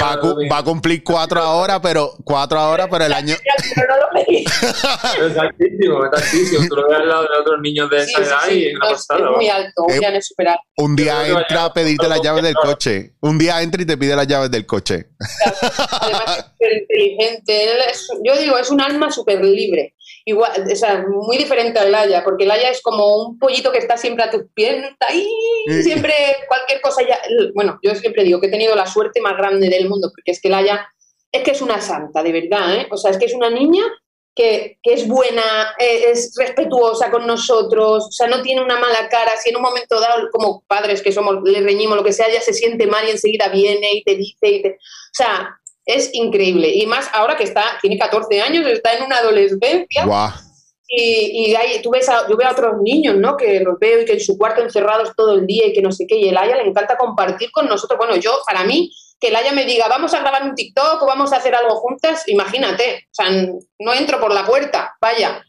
Va 0.00 0.12
a, 0.12 0.16
va 0.48 0.58
a, 0.58 0.62
cumplir 0.62 1.02
cuatro 1.02 1.40
ahora, 1.40 1.82
pero 1.82 2.14
cuatro 2.22 2.60
ahora, 2.60 2.88
pero 2.88 3.06
el 3.06 3.12
año. 3.12 3.34
pero 3.74 3.88
no 3.88 4.02
lo 4.02 4.08
pedí. 4.12 4.44
altísimo, 5.40 6.06
es 6.06 6.12
altísimo. 6.22 6.68
Tú 6.68 6.76
lo 6.76 6.88
ves 6.88 6.96
al 6.96 7.08
lado 7.08 7.22
de 7.22 7.40
otros 7.40 7.60
niños 7.60 7.90
de 7.90 7.98
esa 8.04 8.22
edad 8.22 8.48
y 8.50 8.66
es 8.68 8.76
una 8.76 8.90
pasada. 8.90 9.20
Es 9.20 9.36
muy 9.36 9.48
alto, 9.48 9.82
un 9.88 9.98
día 9.98 10.08
es 10.10 10.26
super 10.28 10.46
Un 10.76 10.96
día 10.96 11.26
entra 11.26 11.64
a 11.64 11.72
pedirte 11.72 12.08
las 12.08 12.22
llaves 12.22 12.44
del 12.44 12.54
coche. 12.54 13.14
Un 13.20 13.38
día 13.38 13.60
entra 13.60 13.82
y 13.82 13.86
te 13.86 13.96
pide 13.96 14.14
las 14.14 14.28
llaves 14.28 14.50
del 14.52 14.66
coche. 14.66 15.08
Además 16.00 16.38
es 16.38 16.44
súper 16.44 16.72
inteligente. 16.82 17.68
yo 18.24 18.38
digo, 18.38 18.58
es 18.58 18.70
un 18.70 18.80
alma 18.80 19.10
súper 19.10 19.44
libre 19.44 19.96
igual, 20.30 20.50
o 20.70 20.76
sea, 20.76 21.04
muy 21.06 21.36
diferente 21.36 21.78
a 21.78 21.84
Laia, 21.84 22.24
porque 22.24 22.46
Laia 22.46 22.70
es 22.70 22.82
como 22.82 23.26
un 23.26 23.38
pollito 23.38 23.70
que 23.70 23.78
está 23.78 23.96
siempre 23.96 24.24
a 24.24 24.30
tus 24.30 24.44
pies, 24.54 24.84
ahí, 25.00 25.28
siempre 25.82 26.14
cualquier 26.48 26.80
cosa 26.80 27.02
ya, 27.06 27.18
bueno, 27.54 27.78
yo 27.82 27.94
siempre 27.94 28.24
digo 28.24 28.40
que 28.40 28.46
he 28.46 28.50
tenido 28.50 28.74
la 28.74 28.86
suerte 28.86 29.20
más 29.20 29.36
grande 29.36 29.68
del 29.68 29.88
mundo, 29.88 30.10
porque 30.14 30.32
es 30.32 30.40
que 30.40 30.48
Laia 30.48 30.88
es 31.32 31.42
que 31.42 31.52
es 31.52 31.62
una 31.62 31.80
santa, 31.80 32.22
de 32.22 32.32
verdad, 32.32 32.74
¿eh? 32.74 32.88
O 32.90 32.96
sea, 32.96 33.10
es 33.10 33.18
que 33.18 33.26
es 33.26 33.34
una 33.34 33.50
niña 33.50 33.84
que, 34.34 34.78
que 34.82 34.94
es 34.94 35.06
buena, 35.06 35.74
eh, 35.78 36.10
es 36.10 36.34
respetuosa 36.36 37.10
con 37.10 37.26
nosotros, 37.26 38.06
o 38.08 38.12
sea, 38.12 38.26
no 38.26 38.42
tiene 38.42 38.62
una 38.62 38.78
mala 38.78 39.08
cara, 39.08 39.32
si 39.36 39.50
en 39.50 39.56
un 39.56 39.62
momento 39.62 40.00
dado, 40.00 40.28
como 40.32 40.64
padres 40.66 41.02
que 41.02 41.12
somos, 41.12 41.36
le 41.44 41.60
reñimos 41.60 41.96
lo 41.96 42.04
que 42.04 42.12
sea, 42.12 42.32
ya 42.32 42.40
se 42.40 42.52
siente 42.52 42.86
mal 42.86 43.06
y 43.06 43.10
enseguida 43.10 43.48
viene 43.48 43.92
y 43.92 44.02
te 44.02 44.16
dice, 44.16 44.48
y 44.48 44.62
te, 44.62 44.68
o 44.70 45.12
sea, 45.12 45.59
es 45.94 46.10
increíble. 46.14 46.70
Y 46.74 46.86
más 46.86 47.08
ahora 47.12 47.36
que 47.36 47.44
está, 47.44 47.64
tiene 47.80 47.98
14 47.98 48.40
años, 48.40 48.66
está 48.66 48.94
en 48.94 49.04
una 49.04 49.18
adolescencia. 49.18 50.06
Y, 50.92 51.54
y 51.54 51.82
tú 51.82 51.90
ves 51.90 52.08
a, 52.08 52.28
yo 52.28 52.36
veo 52.36 52.48
a 52.48 52.52
otros 52.52 52.74
niños, 52.82 53.16
¿no? 53.16 53.36
Que 53.36 53.60
los 53.60 53.78
veo 53.78 54.02
y 54.02 54.04
que 54.04 54.14
en 54.14 54.20
su 54.20 54.36
cuarto 54.36 54.60
encerrados 54.60 55.12
todo 55.16 55.34
el 55.34 55.46
día 55.46 55.68
y 55.68 55.72
que 55.72 55.82
no 55.82 55.92
sé 55.92 56.04
qué. 56.08 56.16
Y 56.16 56.28
el 56.28 56.36
Aya 56.36 56.56
le 56.56 56.68
encanta 56.68 56.96
compartir 56.96 57.50
con 57.52 57.68
nosotros. 57.68 57.96
Bueno, 57.96 58.16
yo, 58.16 58.40
para 58.46 58.64
mí, 58.64 58.90
que 59.20 59.28
el 59.28 59.36
Aya 59.36 59.52
me 59.52 59.66
diga, 59.66 59.86
vamos 59.88 60.12
a 60.14 60.20
grabar 60.20 60.42
un 60.42 60.54
TikTok 60.54 61.02
o 61.02 61.06
vamos 61.06 61.32
a 61.32 61.36
hacer 61.36 61.54
algo 61.54 61.76
juntas, 61.76 62.24
imagínate. 62.26 63.06
O 63.06 63.14
sea, 63.14 63.26
no 63.78 63.94
entro 63.94 64.18
por 64.18 64.34
la 64.34 64.44
puerta, 64.44 64.96
vaya. 65.00 65.44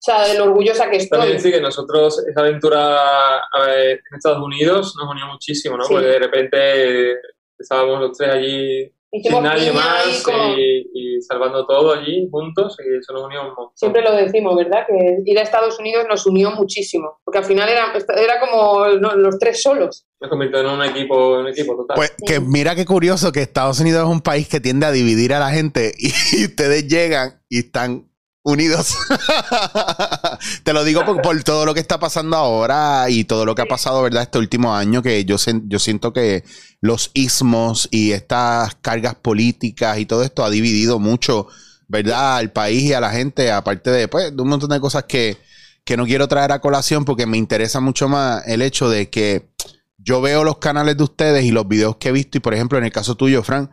O 0.00 0.02
sea, 0.02 0.26
de 0.26 0.38
lo 0.38 0.44
orgullosa 0.44 0.90
que 0.90 0.96
estoy. 0.96 1.18
También 1.18 1.40
sí 1.40 1.52
que 1.52 1.60
nosotros, 1.60 2.24
esa 2.26 2.40
aventura 2.40 3.42
en 3.68 3.98
Estados 4.16 4.42
Unidos 4.42 4.94
nos 4.98 5.10
unió 5.10 5.26
muchísimo, 5.26 5.76
¿no? 5.76 5.84
Porque 5.86 6.06
de 6.06 6.18
repente 6.18 7.20
estábamos 7.58 8.00
los 8.00 8.16
tres 8.16 8.30
allí 8.30 8.92
sin 9.12 9.42
nadie 9.42 9.72
más 9.72 10.24
y, 10.56 11.20
salvando 11.22 11.66
todo 11.66 11.92
allí 11.92 12.26
juntos 12.30 12.76
y 12.78 12.98
eso 12.98 13.12
nos 13.12 13.24
unió 13.24 13.40
un 13.42 13.46
montón. 13.48 13.68
Siempre 13.74 14.02
lo 14.02 14.12
decimos, 14.12 14.56
¿verdad? 14.56 14.86
Que 14.88 15.18
ir 15.24 15.38
a 15.38 15.42
Estados 15.42 15.78
Unidos 15.78 16.06
nos 16.08 16.24
unió 16.26 16.50
muchísimo, 16.52 17.20
porque 17.24 17.38
al 17.38 17.44
final 17.44 17.68
era, 17.68 17.92
era 18.16 18.40
como 18.40 18.86
los 18.86 19.38
tres 19.38 19.62
solos. 19.62 20.06
Nos 20.20 20.30
convirtió 20.30 20.60
en 20.60 20.66
un 20.66 20.82
equipo, 20.82 21.40
un 21.40 21.48
equipo 21.48 21.76
total. 21.76 21.96
Pues 21.96 22.14
que 22.26 22.40
mira 22.40 22.74
qué 22.74 22.86
curioso 22.86 23.32
que 23.32 23.42
Estados 23.42 23.80
Unidos 23.80 24.04
es 24.04 24.10
un 24.10 24.22
país 24.22 24.48
que 24.48 24.60
tiende 24.60 24.86
a 24.86 24.92
dividir 24.92 25.34
a 25.34 25.40
la 25.40 25.50
gente 25.50 25.92
y 25.98 26.08
ustedes 26.44 26.88
llegan 26.88 27.42
y 27.48 27.58
están 27.60 28.10
unidos. 28.42 28.96
Te 30.64 30.72
lo 30.72 30.84
digo 30.84 31.04
por, 31.04 31.42
todo 31.42 31.66
lo 31.66 31.74
que 31.74 31.80
está 31.80 31.98
pasando 31.98 32.36
ahora 32.36 33.08
y 33.08 33.24
todo 33.24 33.44
lo 33.44 33.54
que 33.54 33.62
ha 33.62 33.66
pasado, 33.66 34.02
¿verdad? 34.02 34.22
Este 34.22 34.38
último 34.38 34.74
año, 34.74 35.02
que 35.02 35.24
yo, 35.24 35.36
yo 35.66 35.78
siento 35.78 36.12
que 36.12 36.44
los 36.80 37.10
ismos 37.14 37.88
y 37.90 38.12
estas 38.12 38.74
cargas 38.76 39.14
políticas 39.14 39.98
y 39.98 40.06
todo 40.06 40.22
esto 40.22 40.44
ha 40.44 40.50
dividido 40.50 40.98
mucho, 40.98 41.48
¿verdad? 41.88 42.36
Al 42.36 42.52
país 42.52 42.82
y 42.84 42.92
a 42.92 43.00
la 43.00 43.10
gente, 43.10 43.52
aparte 43.52 43.90
de, 43.90 44.08
pues, 44.08 44.34
de 44.34 44.42
un 44.42 44.48
montón 44.48 44.70
de 44.70 44.80
cosas 44.80 45.04
que, 45.04 45.36
que 45.84 45.96
no 45.96 46.06
quiero 46.06 46.28
traer 46.28 46.52
a 46.52 46.60
colación 46.60 47.04
porque 47.04 47.26
me 47.26 47.36
interesa 47.36 47.80
mucho 47.80 48.08
más 48.08 48.46
el 48.46 48.62
hecho 48.62 48.88
de 48.88 49.10
que 49.10 49.50
yo 49.98 50.20
veo 50.22 50.44
los 50.44 50.58
canales 50.58 50.96
de 50.96 51.04
ustedes 51.04 51.44
y 51.44 51.50
los 51.50 51.68
videos 51.68 51.96
que 51.96 52.08
he 52.08 52.12
visto 52.12 52.38
y, 52.38 52.40
por 52.40 52.54
ejemplo, 52.54 52.78
en 52.78 52.84
el 52.84 52.92
caso 52.92 53.14
tuyo, 53.14 53.42
Frank, 53.42 53.70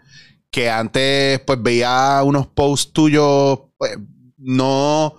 que 0.51 0.69
antes 0.69 1.39
pues 1.41 1.61
veía 1.61 2.21
unos 2.23 2.47
posts 2.47 2.91
tuyos 2.91 3.59
pues, 3.77 3.97
no, 4.37 5.15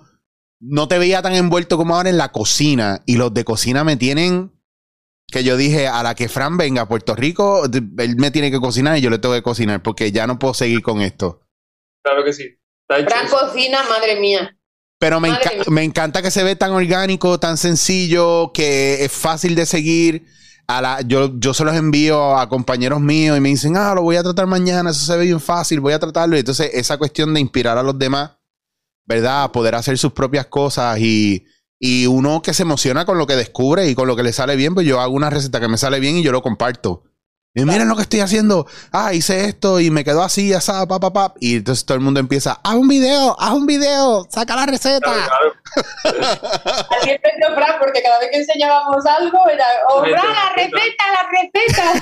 no 0.61 0.89
te 0.89 0.99
veía 0.99 1.23
tan 1.23 1.35
envuelto 1.35 1.77
como 1.77 1.97
ahora 1.97 2.11
en 2.11 2.19
la 2.19 2.33
cocina. 2.33 3.03
Y 3.07 3.17
los 3.17 3.33
de 3.33 3.45
cocina 3.45 3.85
me 3.85 3.97
tienen 3.97 4.53
que 5.31 5.45
yo 5.45 5.57
dije, 5.57 5.87
a 5.87 6.03
la 6.03 6.15
que 6.15 6.29
Fran 6.29 6.57
venga 6.57 6.83
a 6.83 6.89
Puerto 6.89 7.15
Rico, 7.15 7.65
él 7.67 8.17
me 8.17 8.31
tiene 8.31 8.51
que 8.51 8.61
cocinar 8.61 8.97
y 8.97 9.01
yo 9.01 9.11
le 9.11 9.19
tengo 9.19 9.35
que 9.35 9.43
cocinar 9.43 9.83
porque 9.83 10.11
ya 10.11 10.27
no 10.27 10.39
puedo 10.39 10.55
seguir 10.55 10.83
con 10.83 11.01
esto. 11.01 11.43
Claro 12.03 12.25
que 12.25 12.33
sí. 12.33 12.59
Fran 12.87 13.29
cocina, 13.29 13.83
madre 13.89 14.19
mía. 14.21 14.57
Pero 14.99 15.21
me, 15.21 15.31
me, 15.69 15.85
encanta 15.85 16.23
que 16.23 16.31
se 16.31 16.43
ve 16.43 16.57
tan 16.57 16.73
orgánico, 16.73 17.39
tan 17.39 17.57
sencillo, 17.57 18.53
que 18.53 19.05
es 19.05 19.13
fácil 19.13 19.55
de 19.55 19.67
seguir. 19.67 20.27
A 20.67 20.83
la, 20.83 21.01
yo, 21.03 21.31
yo 21.39 21.55
se 21.55 21.65
los 21.65 21.75
envío 21.77 22.37
a 22.37 22.49
compañeros 22.49 23.01
míos 23.01 23.39
y 23.39 23.41
me 23.41 23.51
dicen, 23.51 23.77
ah, 23.77 23.95
lo 23.95 24.03
voy 24.03 24.17
a 24.17 24.23
tratar 24.23 24.47
mañana, 24.47 24.91
eso 24.91 25.07
se 25.07 25.17
ve 25.17 25.25
bien 25.25 25.41
fácil, 25.41 25.81
voy 25.81 25.93
a 25.93 25.99
tratarlo. 25.99 26.37
Y 26.37 26.41
entonces 26.41 26.71
esa 26.75 26.99
cuestión 26.99 27.33
de 27.33 27.41
inspirar 27.41 27.79
a 27.79 27.83
los 27.83 27.99
demás 27.99 28.39
¿verdad? 29.09 29.51
Poder 29.51 29.75
hacer 29.75 29.97
sus 29.97 30.13
propias 30.13 30.47
cosas 30.47 30.99
y, 31.01 31.47
y 31.81 32.07
uno 32.07 32.43
que 32.43 32.55
se 32.55 32.63
emociona 32.63 33.05
con 33.05 33.19
lo 33.19 33.27
que 33.27 33.37
descubre 33.37 33.89
y 33.89 33.95
con 33.95 34.09
lo 34.09 34.17
que 34.17 34.23
le 34.23 34.33
sale 34.33 34.57
bien, 34.57 34.75
pues 34.75 34.87
yo 34.87 35.01
hago 35.01 35.15
una 35.15 35.31
receta 35.31 35.61
que 35.61 35.69
me 35.69 35.79
sale 35.79 36.01
bien 36.01 36.17
y 36.17 36.23
yo 36.23 36.33
lo 36.33 36.43
comparto. 36.43 37.05
Y 37.59 37.65
miren 37.65 37.89
lo 37.89 37.97
que 37.97 38.03
estoy 38.03 38.21
haciendo. 38.21 38.67
Ah, 38.93 39.13
hice 39.13 39.47
esto 39.47 39.81
y 39.81 39.91
me 39.91 40.05
quedó 40.05 40.23
así, 40.23 40.53
así, 40.53 40.71
pa, 40.89 41.01
pa, 41.01 41.13
pa. 41.13 41.35
Y 41.41 41.57
entonces 41.57 41.85
todo 41.85 41.97
el 41.97 42.05
mundo 42.05 42.21
empieza, 42.21 42.61
haz 42.63 42.75
un 42.75 42.87
video, 42.87 43.35
haz 43.37 43.53
un 43.53 43.67
video, 43.67 44.29
saca 44.31 44.55
la 44.55 44.67
receta. 44.67 45.11
así 45.75 47.11
empezó 47.11 47.55
Fran, 47.57 47.81
porque 47.81 48.01
cada 48.01 48.21
vez 48.21 48.29
que 48.31 48.37
enseñábamos 48.39 49.05
algo 49.07 49.41
era, 49.49 49.67
oh, 49.89 50.05
Fran, 50.05 50.15
la 50.15 50.53
receta, 50.55 51.05
la 51.13 51.29
receta. 51.35 51.95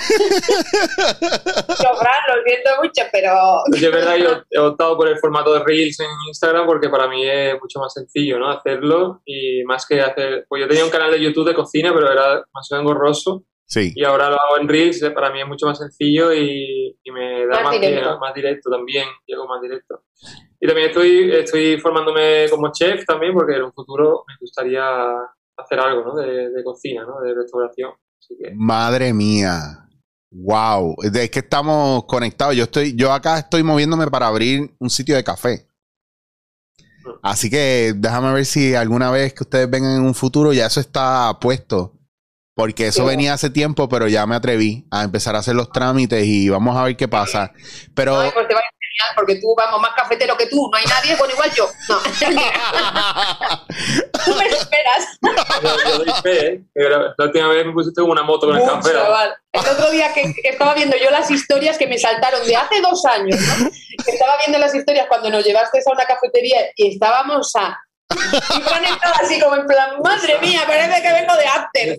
yo, 1.83 1.97
Fran, 1.97 2.21
lo 2.29 2.43
siento 2.45 2.71
mucho, 2.83 3.03
pero... 3.11 3.33
Pues 3.71 3.81
yo, 3.81 3.91
verdad, 3.91 4.17
yo 4.17 4.43
he 4.51 4.59
optado 4.59 4.95
por 4.99 5.09
el 5.09 5.19
formato 5.19 5.55
de 5.55 5.65
Reels 5.65 5.99
en 6.01 6.11
Instagram 6.29 6.67
porque 6.67 6.91
para 6.91 7.09
mí 7.09 7.27
es 7.27 7.55
mucho 7.55 7.81
más 7.81 7.95
sencillo, 7.95 8.39
¿no? 8.39 8.51
Hacerlo 8.51 9.23
y 9.25 9.65
más 9.65 9.87
que 9.87 10.03
hacer... 10.03 10.45
Pues 10.51 10.61
yo 10.61 10.69
tenía 10.69 10.85
un 10.85 10.91
canal 10.91 11.11
de 11.11 11.23
YouTube 11.23 11.49
de 11.49 11.55
cocina, 11.55 11.95
pero 11.95 12.13
era 12.13 12.45
más 12.53 12.71
engorroso 12.73 13.45
y 13.75 14.05
ahora 14.05 14.31
lo 14.31 14.37
hago 14.41 14.59
en 14.61 14.69
Reels, 14.69 15.03
eh, 15.03 15.11
para 15.11 15.33
mí 15.33 15.41
es 15.41 15.47
mucho 15.47 15.67
más 15.67 15.79
sencillo 15.79 16.33
y, 16.33 16.97
me 17.13 17.47
da 17.47 17.63
más, 17.63 17.73
directo. 17.73 18.19
más, 18.19 18.35
directo. 18.35 18.71
también, 18.71 19.07
llego 19.27 19.47
más 19.47 19.61
directo. 19.61 20.05
Y 20.61 20.67
también 20.67 20.89
estoy, 20.89 21.33
estoy 21.33 21.79
formándome 21.79 22.47
como 22.49 22.71
chef 22.73 23.05
también 23.05 23.35
porque 23.35 23.57
en 23.57 23.65
un 23.65 23.73
futuro 23.73 24.25
me 24.29 24.35
gustaría 24.41 24.85
hacer 25.57 25.81
algo 25.81 26.05
¿no? 26.05 26.15
de, 26.15 26.63
cocina, 26.63 27.05
¿no? 27.05 27.21
de 27.21 27.35
restauración. 27.35 27.93
Madre 28.55 29.13
mía. 29.13 29.89
Wow, 30.31 30.97
es 31.03 31.31
que 31.31 31.39
estamos 31.39 32.05
conectados. 32.05 32.55
Yo 32.55 32.65
estoy, 32.65 32.95
yo 32.95 33.13
acá 33.13 33.39
estoy 33.39 33.63
moviéndome 33.63 34.07
para 34.09 34.27
abrir 34.27 34.75
un 34.79 34.91
sitio 34.91 35.17
de 35.17 35.25
café. 35.25 35.67
Mm. 37.05 37.11
Así 37.23 37.51
que 37.51 37.95
déjame 37.97 38.33
ver 38.33 38.45
si 38.45 38.75
alguna 38.75 39.11
vez 39.11 39.35
que 39.35 39.45
ustedes 39.45 39.71
vengan 39.71 39.97
en 39.97 40.03
un 40.03 40.15
futuro 40.15 40.53
ya 40.53 40.67
eso 40.67 40.81
está 40.81 41.37
puesto 41.41 41.96
porque 42.57 42.87
eso 42.87 43.05
venía 43.05 43.35
hace 43.35 43.51
tiempo, 43.51 43.87
pero 43.87 44.09
ya 44.09 44.27
me 44.27 44.35
atreví 44.35 44.87
a 44.91 45.03
empezar 45.03 45.37
a 45.37 45.41
hacer 45.41 45.55
los 45.55 45.71
trámites 45.71 46.25
y 46.25 46.49
vamos 46.49 46.75
a 46.75 46.85
ver 46.85 46.97
qué 46.97 47.07
pasa. 47.07 47.53
Pero. 47.95 48.19
Ay, 48.19 48.31
pues 48.33 48.49
te 48.49 48.55
va 48.55 48.61
a 48.61 48.65
enseñar 48.65 49.15
porque 49.15 49.35
tú, 49.35 49.55
vamos, 49.55 49.79
más 49.79 49.91
cafetero 49.95 50.39
que 50.39 50.47
tú. 50.47 50.67
No 50.73 50.79
hay 50.79 50.87
nadie, 50.87 51.15
bueno, 51.17 51.35
igual 51.35 51.51
yo. 51.55 51.69
No. 51.91 51.99
tú 54.25 54.35
me 54.37 54.47
esperas. 54.47 55.19
yo, 55.85 55.99
doy 55.99 56.11
fe, 56.23 56.47
¿eh? 56.47 56.65
La 57.19 57.27
última 57.27 57.49
vez 57.49 57.67
me 57.67 57.75
pusiste 57.75 58.01
una 58.01 58.23
moto 58.23 58.47
con 58.47 58.57
el 58.57 58.65
café. 58.65 58.93
El 59.53 59.69
otro 59.69 59.91
día 59.91 60.15
que, 60.15 60.35
estaba 60.45 60.73
viendo 60.73 60.97
yo 60.97 61.11
las 61.11 61.31
historias 61.31 61.77
que 61.77 61.87
me 61.87 61.99
saltaron 61.99 62.43
de 62.47 62.57
hace 62.57 62.81
dos 62.81 63.05
años, 63.05 63.39
¿no? 63.39 63.69
estaba 64.07 64.39
viendo 64.39 64.59
las 64.59 64.75
historias 64.75 65.09
cuando 65.09 65.29
nos 65.29 65.45
llevaste 65.45 65.79
a 65.79 65.83
una 65.93 66.07
cafetería 66.07 66.71
y 66.75 66.95
estábamos 66.95 67.55
a 67.57 67.79
y 68.11 68.61
Fran 68.61 68.85
estaba 68.85 69.17
así 69.23 69.41
como 69.41 69.57
en 69.57 69.67
plan, 69.67 69.91
madre 70.03 70.39
mía, 70.41 70.63
parece 70.67 71.03
que 71.03 71.13
vengo 71.13 71.35
de 71.37 71.47
after. 71.47 71.99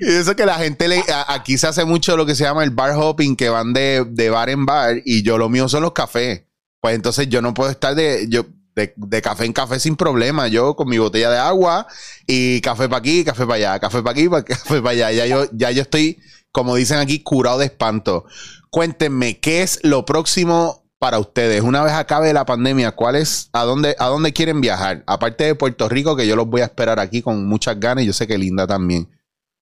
y 0.00 0.12
eso 0.12 0.34
que 0.34 0.46
la 0.46 0.54
gente 0.54 0.88
le, 0.88 1.04
aquí 1.26 1.58
se 1.58 1.66
hace 1.66 1.84
mucho 1.84 2.16
lo 2.16 2.24
que 2.24 2.34
se 2.34 2.44
llama 2.44 2.64
el 2.64 2.70
bar 2.70 2.92
hopping, 2.96 3.36
que 3.36 3.50
van 3.50 3.72
de, 3.72 4.06
de, 4.08 4.30
bar 4.30 4.48
en 4.48 4.64
bar, 4.64 5.02
y 5.04 5.22
yo 5.22 5.36
lo 5.38 5.48
mío 5.48 5.68
son 5.68 5.82
los 5.82 5.92
cafés. 5.92 6.44
Pues 6.80 6.94
entonces 6.94 7.28
yo 7.28 7.42
no 7.42 7.52
puedo 7.52 7.70
estar 7.70 7.94
de, 7.94 8.26
yo, 8.28 8.46
de, 8.74 8.94
de 8.96 9.22
café 9.22 9.44
en 9.44 9.52
café 9.52 9.78
sin 9.78 9.96
problema. 9.96 10.48
Yo 10.48 10.74
con 10.74 10.88
mi 10.88 10.96
botella 10.96 11.30
de 11.30 11.38
agua 11.38 11.86
y 12.26 12.62
café 12.62 12.88
para 12.88 13.00
aquí, 13.00 13.22
café 13.22 13.44
para 13.44 13.56
allá, 13.56 13.78
café 13.78 14.02
para 14.02 14.12
aquí, 14.12 14.28
café 14.46 14.80
para 14.80 14.90
allá. 14.90 15.12
Ya 15.12 15.26
yo, 15.26 15.44
ya 15.52 15.70
yo 15.70 15.82
estoy, 15.82 16.18
como 16.52 16.76
dicen 16.76 16.98
aquí, 16.98 17.22
curado 17.22 17.58
de 17.58 17.66
espanto. 17.66 18.24
Cuéntenme, 18.70 19.40
¿qué 19.40 19.62
es 19.62 19.80
lo 19.82 20.06
próximo 20.06 20.79
para 21.00 21.18
ustedes? 21.18 21.62
Una 21.62 21.82
vez 21.82 21.94
acabe 21.94 22.32
la 22.32 22.44
pandemia, 22.44 22.92
¿cuál 22.92 23.16
es, 23.16 23.48
a 23.54 23.64
dónde, 23.64 23.96
a 23.98 24.06
dónde 24.08 24.34
quieren 24.34 24.60
viajar? 24.60 25.02
Aparte 25.06 25.44
de 25.44 25.54
Puerto 25.54 25.88
Rico, 25.88 26.14
que 26.14 26.26
yo 26.26 26.36
los 26.36 26.46
voy 26.46 26.60
a 26.60 26.66
esperar 26.66 27.00
aquí 27.00 27.22
con 27.22 27.48
muchas 27.48 27.80
ganas 27.80 28.04
y 28.04 28.08
yo 28.08 28.12
sé 28.12 28.28
que 28.28 28.36
Linda 28.36 28.66
también. 28.66 29.08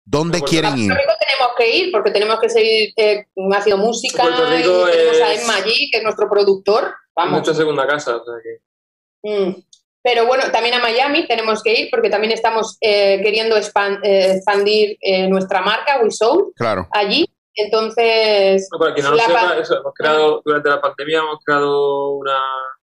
¿Dónde 0.03 0.41
quieren 0.41 0.77
ir? 0.77 0.89
Puerto 0.89 1.01
Rico 1.01 1.13
tenemos 1.25 1.47
que 1.57 1.77
ir 1.77 1.91
porque 1.91 2.11
tenemos 2.11 2.39
que 2.39 2.49
seguir 2.49 2.93
eh, 2.97 3.25
haciendo 3.53 3.81
música 3.81 4.25
y 4.25 4.61
tenemos 4.61 5.21
a 5.21 5.33
Emma 5.33 5.55
allí, 5.55 5.89
que 5.89 5.99
es 5.99 6.03
nuestro 6.03 6.29
productor. 6.29 6.93
Vamos. 7.15 7.39
Mucha 7.39 7.53
segunda 7.53 7.87
casa, 7.87 8.17
o 8.17 8.23
sea 8.25 8.33
que... 8.43 9.29
Mm. 9.29 9.63
Pero 10.03 10.25
bueno, 10.25 10.43
también 10.51 10.73
a 10.73 10.79
Miami 10.79 11.27
tenemos 11.27 11.63
que 11.63 11.79
ir 11.79 11.89
porque 11.91 12.09
también 12.09 12.33
estamos 12.33 12.77
eh, 12.81 13.21
queriendo 13.23 13.55
eh, 13.55 14.33
expandir 14.35 14.97
nuestra 15.29 15.61
marca, 15.61 16.01
We 16.03 16.11
Soul, 16.11 16.51
claro. 16.57 16.89
allí. 16.91 17.30
Entonces. 17.55 18.69
para 18.77 18.93
quien 18.93 19.05
no 19.05 19.11
lo 19.11 19.17
sepa, 19.17 19.55
hemos 19.55 19.93
creado, 19.93 20.41
durante 20.45 20.69
la 20.69 20.81
pandemia 20.81 21.19
hemos 21.19 21.43
creado 21.43 22.11
una, 22.11 22.39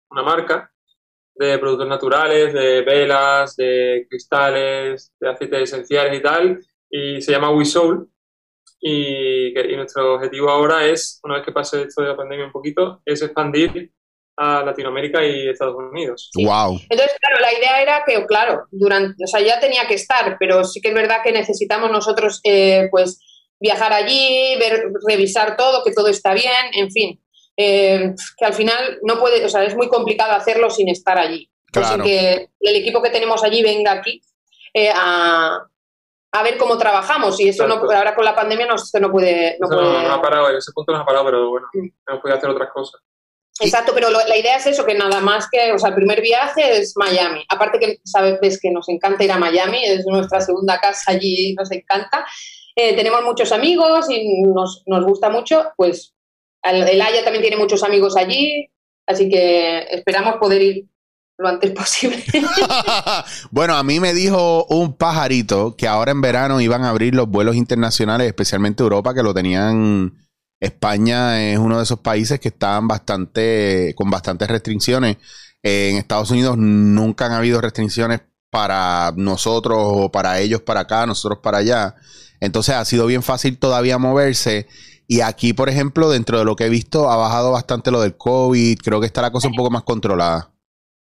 una 0.10 0.24
marca 0.24 0.72
de 1.36 1.58
productos 1.60 1.88
naturales, 1.88 2.54
de 2.54 2.82
velas, 2.82 3.56
de 3.56 4.08
cristales, 4.10 5.14
de 5.20 5.30
aceites 5.30 5.62
esenciales 5.62 6.20
y 6.20 6.22
tal, 6.22 6.60
y 6.90 7.22
se 7.22 7.32
llama 7.32 7.52
We 7.52 7.66
Soul. 7.66 8.10
Y, 8.80 9.58
y, 9.60 9.76
nuestro 9.76 10.16
objetivo 10.16 10.50
ahora 10.50 10.86
es, 10.86 11.20
una 11.24 11.36
vez 11.36 11.46
que 11.46 11.52
pase 11.52 11.84
esto 11.84 12.04
de 12.04 12.10
la 12.10 12.16
pandemia 12.16 12.46
un 12.46 12.52
poquito, 12.52 13.02
es 13.06 13.22
expandir 13.24 13.92
a 14.38 14.64
Latinoamérica 14.64 15.26
y 15.26 15.50
Estados 15.50 15.76
Unidos. 15.76 16.30
Wow. 16.36 16.80
Entonces, 16.90 17.18
claro, 17.20 17.40
la 17.42 17.54
idea 17.58 17.82
era 17.82 18.04
que, 18.06 18.24
claro, 18.28 18.68
durante, 18.72 19.24
o 19.24 19.28
sea, 19.28 19.42
ya 19.42 19.60
tenía 19.60 19.88
que 19.88 19.96
estar, 19.96 20.38
pero 20.40 20.64
sí 20.64 20.80
que 20.80 20.90
es 20.90 20.94
verdad 20.94 21.22
que 21.24 21.32
necesitamos 21.32 21.92
nosotros, 21.92 22.40
eh, 22.44 22.88
pues, 22.92 23.20
viajar 23.60 23.94
allí, 23.94 24.56
ver, 24.60 24.92
revisar 25.08 25.58
todo, 25.58 25.84
que 25.84 25.92
todo 25.92 26.08
está 26.08 26.34
bien, 26.34 26.72
en 26.74 26.92
fin. 26.92 27.22
Eh, 27.56 28.14
que 28.38 28.46
al 28.46 28.54
final 28.54 29.00
no 29.02 29.20
puede, 29.20 29.44
o 29.44 29.50
sea, 29.50 29.64
es 29.64 29.76
muy 29.76 29.88
complicado 29.88 30.34
hacerlo 30.34 30.70
sin 30.70 30.90
estar 30.90 31.18
allí. 31.18 31.50
Claro. 31.70 32.04
que 32.04 32.50
el 32.62 32.76
equipo 32.78 33.02
que 33.02 33.10
tenemos 33.10 33.44
allí 33.44 33.62
venga 33.62 33.92
aquí 33.92 34.22
eh, 34.74 34.90
a, 34.96 35.60
a 36.32 36.44
ver 36.44 36.58
cómo 36.58 36.78
trabajamos. 36.78 37.40
Y 37.40 37.50
eso 37.50 37.68
no, 37.68 37.76
ahora 37.76 38.16
con 38.16 38.26
la 38.26 38.36
pandemia 38.36 38.68
no, 38.68 38.76
no 38.76 39.12
puede. 39.12 39.58
No, 39.60 39.68
puede... 39.68 39.82
no, 39.82 40.14
ha 40.14 40.22
parado, 40.22 40.50
ese 40.50 40.72
punto 40.74 40.92
no 40.92 41.00
ha 41.00 41.06
parado, 41.06 41.26
pero 41.26 41.50
bueno, 41.50 41.68
no 41.74 42.22
puede 42.22 42.36
hacer 42.36 42.50
otras 42.50 42.70
cosas. 42.74 43.02
Exacto, 43.60 43.92
pero 43.96 44.12
la 44.12 44.38
idea 44.38 44.58
es 44.58 44.68
eso, 44.68 44.86
que 44.86 44.94
nada 44.94 45.20
más 45.20 45.48
que, 45.52 45.72
o 45.74 45.80
sea, 45.80 45.90
el 45.90 45.96
primer 45.96 46.22
viaje 46.22 46.78
es 46.78 46.94
Miami. 46.96 47.44
Aparte 47.50 47.80
que 47.80 47.98
sabes 48.04 48.60
que 48.62 48.70
nos 48.70 48.88
encanta 48.88 49.24
ir 49.24 49.32
a 49.32 49.40
Miami, 49.40 49.84
es 49.84 50.06
nuestra 50.06 50.42
segunda 50.42 50.80
casa 50.80 51.12
allí, 51.12 51.56
nos 51.56 51.72
encanta. 51.72 52.24
Eh, 52.80 52.96
tenemos 52.96 53.24
muchos 53.24 53.52
amigos 53.52 54.06
y 54.10 54.44
nos, 54.44 54.84
nos 54.86 55.04
gusta 55.04 55.32
mucho, 55.32 55.72
pues 55.76 56.14
el 56.62 57.02
Haya 57.02 57.24
también 57.24 57.42
tiene 57.42 57.58
muchos 57.58 57.82
amigos 57.82 58.16
allí, 58.16 58.70
así 59.08 59.28
que 59.30 59.80
esperamos 59.90 60.36
poder 60.36 60.62
ir 60.62 60.86
lo 61.40 61.48
antes 61.48 61.72
posible. 61.72 62.24
bueno, 63.52 63.76
a 63.76 63.84
mí 63.84 64.00
me 64.00 64.14
dijo 64.14 64.66
un 64.66 64.94
pajarito 64.94 65.76
que 65.76 65.88
ahora 65.88 66.12
en 66.12 66.22
verano 66.22 66.62
iban 66.62 66.84
a 66.84 66.90
abrir 66.90 67.16
los 67.16 67.28
vuelos 67.28 67.56
internacionales, 67.56 68.28
especialmente 68.28 68.84
Europa, 68.84 69.14
que 69.14 69.24
lo 69.24 69.34
tenían. 69.34 70.14
España 70.60 71.52
es 71.52 71.60
uno 71.60 71.78
de 71.78 71.84
esos 71.84 72.00
países 72.00 72.40
que 72.40 72.50
están 72.50 72.88
bastante 72.88 73.94
con 73.96 74.10
bastantes 74.10 74.48
restricciones. 74.48 75.18
En 75.64 75.98
Estados 75.98 76.32
Unidos 76.32 76.58
nunca 76.58 77.28
han 77.28 77.34
habido 77.34 77.62
restricciones 77.62 78.22
para 78.50 79.14
nosotros 79.16 79.78
o 79.80 80.12
para 80.12 80.40
ellos 80.40 80.62
para 80.62 80.82
acá, 80.82 81.06
nosotros 81.06 81.40
para 81.44 81.60
allá. 81.60 81.96
Entonces 82.40 82.76
ha 82.76 82.86
sido 82.86 83.06
bien 83.06 83.24
fácil 83.24 83.58
todavía 83.58 83.98
moverse. 83.98 84.68
Y 85.08 85.22
aquí, 85.22 85.54
por 85.54 85.70
ejemplo, 85.70 86.10
dentro 86.10 86.38
de 86.38 86.46
lo 86.46 86.56
que 86.56 86.66
he 86.66 86.70
visto, 86.70 87.10
ha 87.10 87.16
bajado 87.16 87.52
bastante 87.52 87.92
lo 87.92 88.02
del 88.02 88.18
COVID. 88.18 88.78
Creo 88.80 89.00
que 89.00 89.06
está 89.06 89.22
la 89.22 89.32
cosa 89.32 89.48
un 89.48 89.56
poco 89.56 89.70
más 89.70 89.84
controlada. 89.84 90.52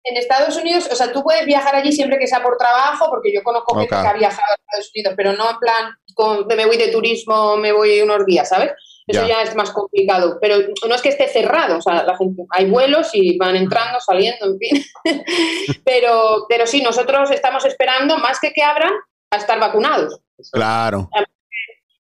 En 0.05 0.17
Estados 0.17 0.57
Unidos, 0.57 0.89
o 0.91 0.95
sea, 0.95 1.13
tú 1.13 1.23
puedes 1.23 1.45
viajar 1.45 1.75
allí 1.75 1.93
siempre 1.93 2.19
que 2.19 2.27
sea 2.27 2.43
por 2.43 2.57
trabajo, 2.57 3.05
porque 3.09 3.33
yo 3.33 3.41
conozco 3.41 3.75
gente 3.75 3.95
que 3.95 4.07
ha 4.07 4.13
viajado 4.13 4.51
a 4.51 4.55
Estados 4.55 4.91
Unidos, 4.93 5.13
pero 5.15 5.33
no 5.33 5.51
en 5.51 5.57
plan, 5.59 5.93
con, 6.13 6.45
me 6.47 6.65
voy 6.65 6.75
de 6.75 6.89
turismo, 6.89 7.55
me 7.55 7.71
voy 7.71 8.01
unos 8.01 8.25
días, 8.25 8.49
¿sabes? 8.49 8.71
Eso 9.07 9.27
ya. 9.27 9.41
es 9.41 9.55
más 9.55 9.71
complicado. 9.71 10.39
Pero 10.41 10.57
no 10.87 10.95
es 10.95 11.01
que 11.01 11.09
esté 11.09 11.27
cerrado, 11.27 11.77
o 11.77 11.81
sea, 11.81 12.03
la 12.03 12.17
gente, 12.17 12.43
hay 12.49 12.69
vuelos 12.69 13.11
y 13.13 13.37
van 13.37 13.55
entrando, 13.55 13.99
saliendo, 13.99 14.45
en 14.45 14.57
fin. 14.57 14.83
pero, 15.85 16.45
pero 16.49 16.65
sí, 16.65 16.81
nosotros 16.81 17.31
estamos 17.31 17.63
esperando, 17.65 18.17
más 18.17 18.39
que 18.39 18.51
que 18.51 18.63
abran, 18.63 18.91
a 19.31 19.37
estar 19.37 19.59
vacunados. 19.59 20.19
Claro. 20.51 21.09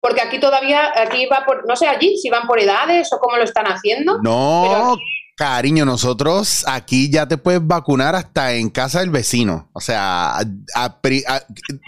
Porque 0.00 0.20
aquí 0.20 0.40
todavía, 0.40 0.92
aquí 0.96 1.26
va 1.26 1.44
por, 1.46 1.66
no 1.68 1.76
sé 1.76 1.86
allí 1.86 2.16
si 2.18 2.28
van 2.28 2.46
por 2.46 2.58
edades 2.58 3.12
o 3.12 3.18
cómo 3.18 3.36
lo 3.36 3.44
están 3.44 3.66
haciendo. 3.66 4.20
No, 4.20 4.96
cariño, 5.36 5.84
nosotros 5.84 6.64
aquí 6.66 7.08
ya 7.10 7.28
te 7.28 7.38
puedes 7.38 7.64
vacunar 7.64 8.16
hasta 8.16 8.54
en 8.54 8.70
casa 8.70 9.00
del 9.00 9.10
vecino. 9.10 9.70
O 9.72 9.80
sea, 9.80 10.38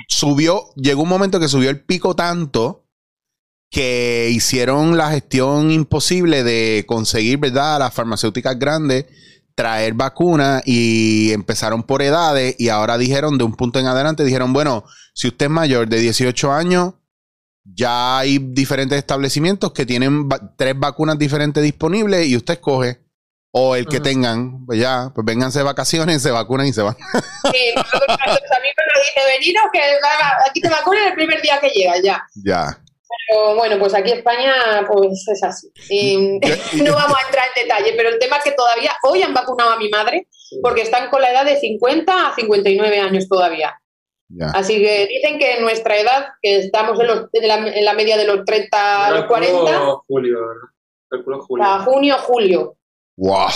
subió, 0.09 0.66
llegó 0.76 1.02
un 1.02 1.09
momento 1.09 1.40
que 1.40 1.48
subió 1.48 1.70
el 1.70 1.85
pico 1.85 2.14
tanto 2.14 2.85
que 3.68 4.28
hicieron 4.30 4.96
la 4.96 5.11
gestión 5.11 5.72
imposible 5.72 6.44
de 6.44 6.85
conseguir, 6.87 7.38
¿verdad?, 7.38 7.80
las 7.80 7.92
farmacéuticas 7.92 8.57
grandes 8.57 9.07
traer 9.55 9.95
vacunas 9.95 10.62
y 10.67 11.33
empezaron 11.33 11.83
por 11.83 12.03
edades 12.03 12.57
y 12.59 12.69
ahora 12.69 12.99
dijeron 12.99 13.38
de 13.38 13.45
un 13.45 13.55
punto 13.55 13.79
en 13.79 13.87
adelante, 13.87 14.25
dijeron, 14.25 14.53
bueno, 14.53 14.85
si 15.14 15.29
usted 15.29 15.47
es 15.47 15.51
mayor 15.51 15.88
de 15.88 15.99
18 16.01 16.53
años, 16.53 16.95
ya 17.64 18.19
hay 18.19 18.38
diferentes 18.38 18.99
establecimientos 18.99 19.73
que 19.73 19.87
tienen 19.87 20.29
tres 20.57 20.79
vacunas 20.79 21.19
diferentes 21.19 21.62
disponibles 21.62 22.27
y 22.27 22.37
usted 22.37 22.55
escoge. 22.55 23.01
O 23.57 23.77
el 23.77 23.87
que 23.87 24.01
tengan, 24.01 24.67
pues 24.67 24.81
ya, 24.81 25.12
pues 25.14 25.25
vénganse 25.25 25.61
de 25.61 25.64
vacaciones, 25.64 26.21
se 26.21 26.33
vacunan 26.33 26.67
y 26.67 26.73
se 26.73 26.83
van. 26.83 26.97
Sí, 27.53 27.73
a 27.77 27.83
mí 27.83 28.69
me 28.77 29.01
dice, 29.01 29.21
veniros 29.38 29.64
que 29.73 29.81
aquí 30.51 30.61
te 30.61 30.69
vacunan 30.69 31.07
el 31.07 31.14
primer 31.14 31.40
día 31.40 31.61
que 31.61 31.69
llega, 31.69 31.95
ya. 32.03 32.27
Ya. 32.35 32.84
Pero 33.35 33.57
bueno, 33.57 33.79
pues 33.79 33.94
aquí 33.94 34.12
España 34.12 34.53
pues 34.87 35.27
es 35.29 35.42
así. 35.42 35.68
Y 35.90 36.16
no 36.85 36.94
vamos 36.94 37.16
a 37.18 37.27
entrar 37.27 37.47
en 37.57 37.64
detalle, 37.64 37.94
pero 37.97 38.11
el 38.11 38.18
tema 38.18 38.37
es 38.37 38.44
que 38.44 38.53
todavía 38.53 38.92
hoy 39.03 39.23
han 39.23 39.35
vacunado 39.35 39.73
a 39.73 39.77
mi 39.77 39.88
madre 39.88 40.29
porque 40.62 40.83
están 40.83 41.11
con 41.11 41.20
la 41.20 41.33
edad 41.33 41.44
de 41.44 41.57
50 41.57 42.29
a 42.29 42.35
59 42.35 42.99
años 43.01 43.29
todavía. 43.29 43.81
Así 44.53 44.81
que 44.81 45.07
dicen 45.07 45.38
que 45.38 45.57
en 45.57 45.62
nuestra 45.62 45.97
edad, 45.97 46.29
que 46.40 46.59
estamos 46.59 46.99
en, 46.99 47.07
los, 47.07 47.27
en, 47.33 47.85
la, 47.85 47.92
media 47.94 48.16
de 48.16 48.27
los 48.27 48.44
30 48.44 49.07
a 49.07 49.11
los 49.11 49.25
40. 49.27 49.57
Julio, 50.07 50.38
julio. 51.47 51.64
A 51.64 51.81
junio, 51.81 52.16
julio. 52.18 52.77
¡Wow! 53.16 53.49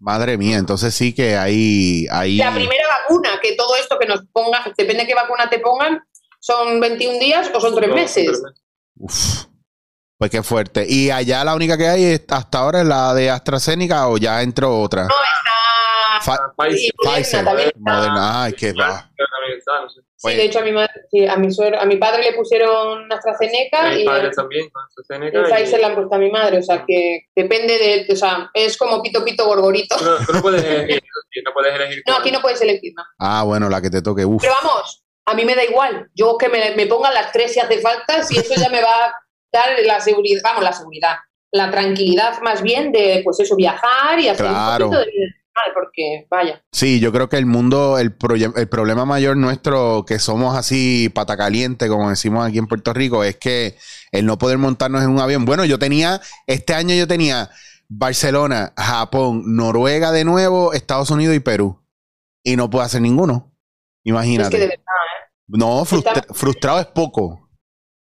Madre. 0.00 0.36
mía, 0.36 0.56
entonces 0.56 0.94
sí 0.94 1.14
que 1.14 1.36
hay, 1.36 2.06
hay... 2.10 2.36
La 2.36 2.52
primera 2.52 2.84
vacuna, 3.00 3.38
que 3.40 3.54
todo 3.54 3.76
esto 3.76 3.98
que 4.00 4.06
nos 4.06 4.24
ponga, 4.32 4.64
depende 4.76 5.02
de 5.02 5.06
qué 5.06 5.14
vacuna 5.14 5.48
te 5.48 5.60
pongan, 5.60 6.02
¿Son 6.42 6.80
21 6.80 7.20
días 7.20 7.50
o 7.54 7.60
son 7.60 7.72
3 7.72 7.94
meses? 7.94 8.42
Uf. 8.96 9.44
Pues 10.18 10.28
qué 10.28 10.42
fuerte. 10.42 10.84
¿Y 10.88 11.08
allá 11.08 11.44
la 11.44 11.54
única 11.54 11.78
que 11.78 11.86
hay 11.86 12.20
hasta 12.28 12.58
ahora 12.58 12.80
es 12.80 12.86
la 12.86 13.14
de 13.14 13.30
AstraZeneca 13.30 14.08
o 14.08 14.18
ya 14.18 14.42
entró 14.42 14.80
otra? 14.80 15.04
No, 15.04 15.14
está 16.18 16.52
Pfizer. 16.56 16.92
Pfizer. 16.98 17.74
Moderna. 17.78 18.42
Ay, 18.42 18.54
qué 18.54 18.72
va. 18.72 19.08
Sí, 20.16 20.34
de 20.34 20.44
hecho 20.44 20.58
a 20.58 20.62
mi, 20.62 20.72
madre, 20.72 20.90
a, 21.28 21.36
mi 21.36 21.48
a 21.78 21.84
mi 21.84 21.96
padre 21.96 22.22
le 22.22 22.32
pusieron 22.32 23.10
AstraZeneca 23.12 23.94
y 23.96 24.04
padre 24.04 24.30
también 24.30 24.68
AstraZeneca 24.88 25.40
y 25.40 25.52
Pfizer 25.52 25.80
la 25.80 25.88
han 25.88 25.94
puesto 25.94 26.14
a 26.14 26.18
mi 26.18 26.30
madre, 26.30 26.58
o 26.58 26.62
sea 26.62 26.84
que 26.86 27.26
depende 27.34 27.78
de, 27.78 28.12
o 28.12 28.16
sea, 28.16 28.50
es 28.54 28.76
como 28.76 29.02
pito 29.02 29.24
pito 29.24 29.44
gorgorito. 29.46 29.96
No, 30.00 30.18
no 30.34 30.42
puedes 30.42 30.64
elegir, 30.64 31.02
no 31.44 31.52
puedes 31.52 31.74
elegir. 31.74 32.02
No, 32.06 32.16
aquí 32.16 32.30
no 32.30 32.40
puedes 32.40 32.60
elegir. 32.62 32.92
No. 32.96 33.02
Ah, 33.18 33.42
bueno, 33.44 33.68
la 33.68 33.80
que 33.80 33.90
te 33.90 34.02
toque, 34.02 34.24
uf. 34.24 34.42
Pero 34.42 34.54
vamos, 34.62 35.01
a 35.26 35.34
mí 35.34 35.44
me 35.44 35.54
da 35.54 35.64
igual. 35.64 36.10
Yo 36.14 36.36
que 36.38 36.48
me, 36.48 36.74
me 36.74 36.86
pongan 36.86 37.14
las 37.14 37.32
tres 37.32 37.52
si 37.52 37.60
hace 37.60 37.80
falta, 37.80 38.22
si 38.22 38.38
eso 38.38 38.54
ya 38.56 38.68
me 38.68 38.82
va 38.82 39.06
a 39.06 39.14
dar 39.52 39.70
la 39.84 40.00
seguridad, 40.00 40.40
vamos, 40.42 40.64
la 40.64 40.72
seguridad, 40.72 41.16
la 41.52 41.70
tranquilidad 41.70 42.40
más 42.42 42.62
bien 42.62 42.92
de, 42.92 43.20
pues 43.24 43.40
eso, 43.40 43.56
viajar 43.56 44.18
y 44.18 44.28
hacer 44.28 44.46
un 44.46 44.54
poquito 44.54 45.00
de 45.00 45.06
porque 45.74 46.26
vaya. 46.30 46.62
Sí, 46.72 47.00
yo 47.00 47.12
creo 47.12 47.28
que 47.28 47.36
el 47.36 47.46
mundo, 47.46 47.98
el, 47.98 48.16
el 48.56 48.68
problema 48.68 49.04
mayor 49.04 49.36
nuestro, 49.36 50.04
que 50.06 50.18
somos 50.18 50.56
así 50.56 51.10
pata 51.10 51.36
caliente, 51.36 51.88
como 51.88 52.08
decimos 52.08 52.46
aquí 52.46 52.58
en 52.58 52.66
Puerto 52.66 52.92
Rico, 52.92 53.22
es 53.24 53.36
que 53.36 53.76
el 54.12 54.26
no 54.26 54.38
poder 54.38 54.58
montarnos 54.58 55.02
en 55.02 55.10
un 55.10 55.20
avión. 55.20 55.44
Bueno, 55.44 55.64
yo 55.64 55.78
tenía, 55.78 56.20
este 56.46 56.74
año 56.74 56.94
yo 56.94 57.06
tenía 57.06 57.50
Barcelona, 57.88 58.72
Japón, 58.76 59.42
Noruega 59.54 60.12
de 60.12 60.24
nuevo, 60.24 60.72
Estados 60.72 61.10
Unidos 61.10 61.36
y 61.36 61.40
Perú. 61.40 61.78
Y 62.42 62.56
no 62.56 62.70
puedo 62.70 62.84
hacer 62.84 63.02
ninguno. 63.02 63.51
Imagínate. 64.04 64.48
Es 64.48 64.50
que 64.50 64.58
de 64.58 64.66
verdad, 64.68 64.82
¿eh? 64.82 65.32
No, 65.48 65.84
frustrado 65.84 66.80
es 66.80 66.86
poco. 66.86 67.50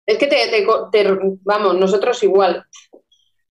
Es 0.07 0.19
que 0.19 0.27
te, 0.27 0.67
vamos, 1.43 1.77
nosotros 1.77 2.23
igual. 2.23 2.65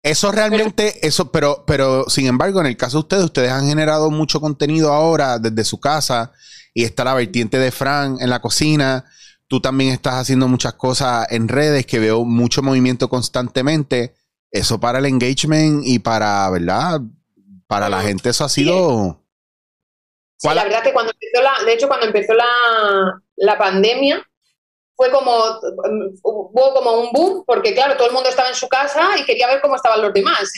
Eso 0.02 0.32
realmente, 0.32 1.06
eso, 1.06 1.32
pero, 1.32 1.64
pero 1.68 2.06
sin 2.10 2.26
embargo, 2.26 2.62
en 2.62 2.68
el 2.68 2.78
caso 2.78 2.98
de 2.98 3.02
ustedes, 3.02 3.24
ustedes 3.26 3.52
han 3.52 3.68
generado 3.68 4.10
mucho 4.10 4.40
contenido 4.40 4.94
ahora 4.94 5.40
desde 5.40 5.64
su 5.64 5.80
casa 5.80 6.32
y 6.74 6.84
está 6.86 7.04
la 7.04 7.14
vertiente 7.14 7.60
de 7.60 7.72
Fran 7.72 8.18
en 8.20 8.30
la 8.30 8.42
cocina. 8.42 9.06
Tú 9.48 9.60
también 9.60 9.92
estás 9.92 10.16
haciendo 10.16 10.48
muchas 10.48 10.74
cosas 10.74 11.28
en 11.32 11.48
redes 11.48 11.86
que 11.86 12.00
veo 12.00 12.24
mucho 12.24 12.62
movimiento 12.62 13.10
constantemente. 13.10 14.16
Eso 14.52 14.80
para 14.80 15.00
el 15.00 15.06
engagement 15.06 15.84
y 15.86 16.00
para, 16.00 16.50
¿verdad? 16.50 17.02
Para 17.68 17.90
la 17.90 18.02
gente 18.02 18.30
eso 18.30 18.46
ha 18.46 18.50
sido... 18.50 19.19
Sí, 20.40 20.48
la 20.54 20.64
verdad 20.64 20.82
que 20.82 20.94
cuando 20.94 21.12
empezó 21.12 21.44
la, 21.44 21.66
de 21.66 21.74
hecho, 21.74 21.88
cuando 21.90 22.06
empezó 22.06 22.34
la, 22.34 22.48
la 23.36 23.58
pandemia, 23.58 24.26
fue 24.96 25.12
como, 25.12 25.34
hubo 26.24 26.74
como 26.74 27.00
un 27.02 27.12
boom, 27.12 27.44
porque 27.46 27.74
claro, 27.74 27.98
todo 27.98 28.08
el 28.08 28.14
mundo 28.14 28.30
estaba 28.30 28.50
en 28.50 28.56
su 28.56 28.68
casa 28.68 29.18
y 29.18 29.26
quería 29.26 29.48
ver 29.48 29.62
cómo 29.62 29.76
estaban 29.76 30.02
los 30.02 30.14
demás. 30.14 30.52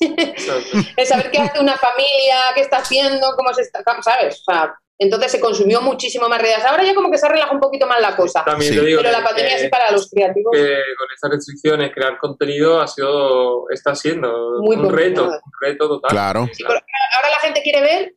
es 0.96 1.08
saber 1.08 1.30
qué 1.30 1.38
hace 1.38 1.60
una 1.60 1.76
familia, 1.76 2.52
qué 2.54 2.62
está 2.62 2.78
haciendo, 2.78 3.34
cómo 3.36 3.54
se 3.54 3.62
está, 3.62 3.82
¿sabes? 4.02 4.40
O 4.40 4.52
sea, 4.52 4.74
entonces 4.98 5.32
se 5.32 5.40
consumió 5.40 5.80
muchísimo 5.80 6.28
más 6.28 6.42
redes. 6.42 6.64
Ahora 6.64 6.84
ya 6.84 6.94
como 6.94 7.10
que 7.10 7.18
se 7.18 7.28
relaja 7.28 7.52
un 7.52 7.60
poquito 7.60 7.86
más 7.86 8.00
la 8.00 8.16
cosa. 8.16 8.44
También 8.44 8.74
te 8.74 8.84
digo 8.84 9.00
Pero 9.02 9.12
la 9.12 9.24
pandemia 9.24 9.58
sí 9.58 9.68
para 9.68 9.90
los 9.92 10.10
creativos. 10.10 10.52
Que 10.52 10.82
con 10.98 11.08
estas 11.14 11.30
restricciones 11.30 11.92
crear 11.94 12.18
contenido 12.18 12.80
ha 12.80 12.86
sido, 12.86 13.68
está 13.70 13.94
siendo 13.94 14.60
un 14.60 14.92
reto, 14.92 15.24
un 15.24 15.52
reto 15.60 15.88
total. 15.88 16.10
Claro. 16.10 16.40
ahora 16.40 17.30
la 17.30 17.40
gente 17.40 17.62
quiere 17.62 17.80
ver 17.80 18.14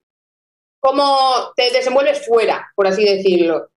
cómo 0.83 1.53
te 1.55 1.71
desenvuelves 1.71 2.25
fuera, 2.25 2.69
por 2.75 2.87
así 2.87 3.05
decirlo. 3.05 3.69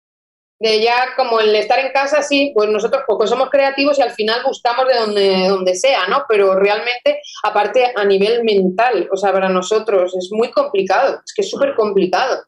De 0.58 0.80
ya 0.80 1.14
como 1.16 1.38
el 1.38 1.54
estar 1.54 1.78
en 1.78 1.92
casa, 1.92 2.22
sí, 2.22 2.50
pues 2.54 2.68
nosotros 2.68 3.02
poco 3.06 3.26
somos 3.26 3.50
creativos 3.50 3.98
y 3.98 4.02
al 4.02 4.12
final 4.12 4.42
buscamos 4.44 4.88
de 4.88 4.94
donde, 4.96 5.48
donde 5.48 5.74
sea, 5.76 6.08
¿no? 6.08 6.24
Pero 6.28 6.54
realmente, 6.54 7.20
aparte 7.44 7.92
a 7.94 8.04
nivel 8.04 8.42
mental, 8.42 9.08
o 9.12 9.16
sea, 9.16 9.32
para 9.32 9.48
nosotros 9.50 10.16
es 10.16 10.30
muy 10.32 10.50
complicado, 10.50 11.20
es 11.24 11.32
que 11.34 11.42
es 11.42 11.50
súper 11.50 11.74
complicado, 11.76 12.42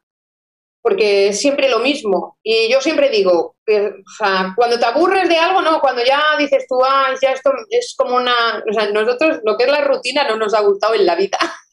porque 0.82 1.28
es 1.28 1.40
siempre 1.40 1.68
lo 1.68 1.78
mismo. 1.80 2.38
Y 2.42 2.72
yo 2.72 2.80
siempre 2.80 3.10
digo, 3.10 3.56
que, 3.64 3.88
o 3.88 4.10
sea, 4.16 4.54
cuando 4.56 4.78
te 4.78 4.86
aburres 4.86 5.28
de 5.28 5.36
algo, 5.36 5.60
no, 5.60 5.80
cuando 5.80 6.02
ya 6.02 6.20
dices 6.38 6.64
tú, 6.66 6.82
ah, 6.82 7.14
ya 7.22 7.32
esto 7.32 7.52
es 7.70 7.94
como 7.96 8.16
una, 8.16 8.64
o 8.68 8.72
sea, 8.72 8.90
nosotros 8.90 9.38
lo 9.44 9.56
que 9.56 9.64
es 9.64 9.70
la 9.70 9.82
rutina 9.82 10.26
no 10.26 10.36
nos 10.36 10.54
ha 10.54 10.60
gustado 10.62 10.94
en 10.94 11.06
la 11.06 11.14
vida. 11.14 11.38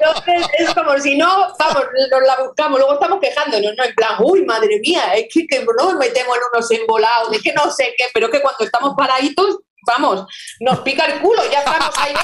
Entonces 0.00 0.46
es 0.58 0.74
como 0.74 0.98
si 0.98 1.16
no, 1.16 1.52
vamos, 1.58 1.84
nos 2.10 2.22
la 2.26 2.36
buscamos, 2.44 2.78
luego 2.78 2.94
estamos 2.94 3.18
quejándonos, 3.20 3.72
¿no? 3.76 3.84
En 3.84 3.94
plan, 3.94 4.16
uy, 4.20 4.44
madre 4.44 4.80
mía, 4.80 5.14
es 5.14 5.26
que, 5.32 5.46
que 5.46 5.64
no 5.64 5.72
nos 5.72 5.94
metemos 5.94 6.36
en 6.36 6.42
unos 6.52 6.70
embolados, 6.70 7.32
es 7.32 7.42
que 7.42 7.52
no 7.52 7.70
sé 7.70 7.94
qué, 7.96 8.04
pero 8.12 8.30
que 8.30 8.40
cuando 8.40 8.64
estamos 8.64 8.94
paraditos, 8.96 9.58
vamos, 9.86 10.26
nos 10.60 10.80
pica 10.80 11.06
el 11.06 11.20
culo, 11.20 11.42
ya 11.50 11.58
estamos 11.58 11.94
ahí, 11.98 12.14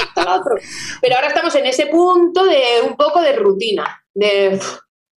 esto, 0.00 0.22
lo 0.22 0.34
otro. 0.34 0.54
Pero 1.00 1.16
ahora 1.16 1.28
estamos 1.28 1.54
en 1.54 1.66
ese 1.66 1.86
punto 1.86 2.44
de 2.44 2.80
un 2.82 2.96
poco 2.96 3.20
de 3.20 3.34
rutina, 3.34 4.02
de 4.14 4.58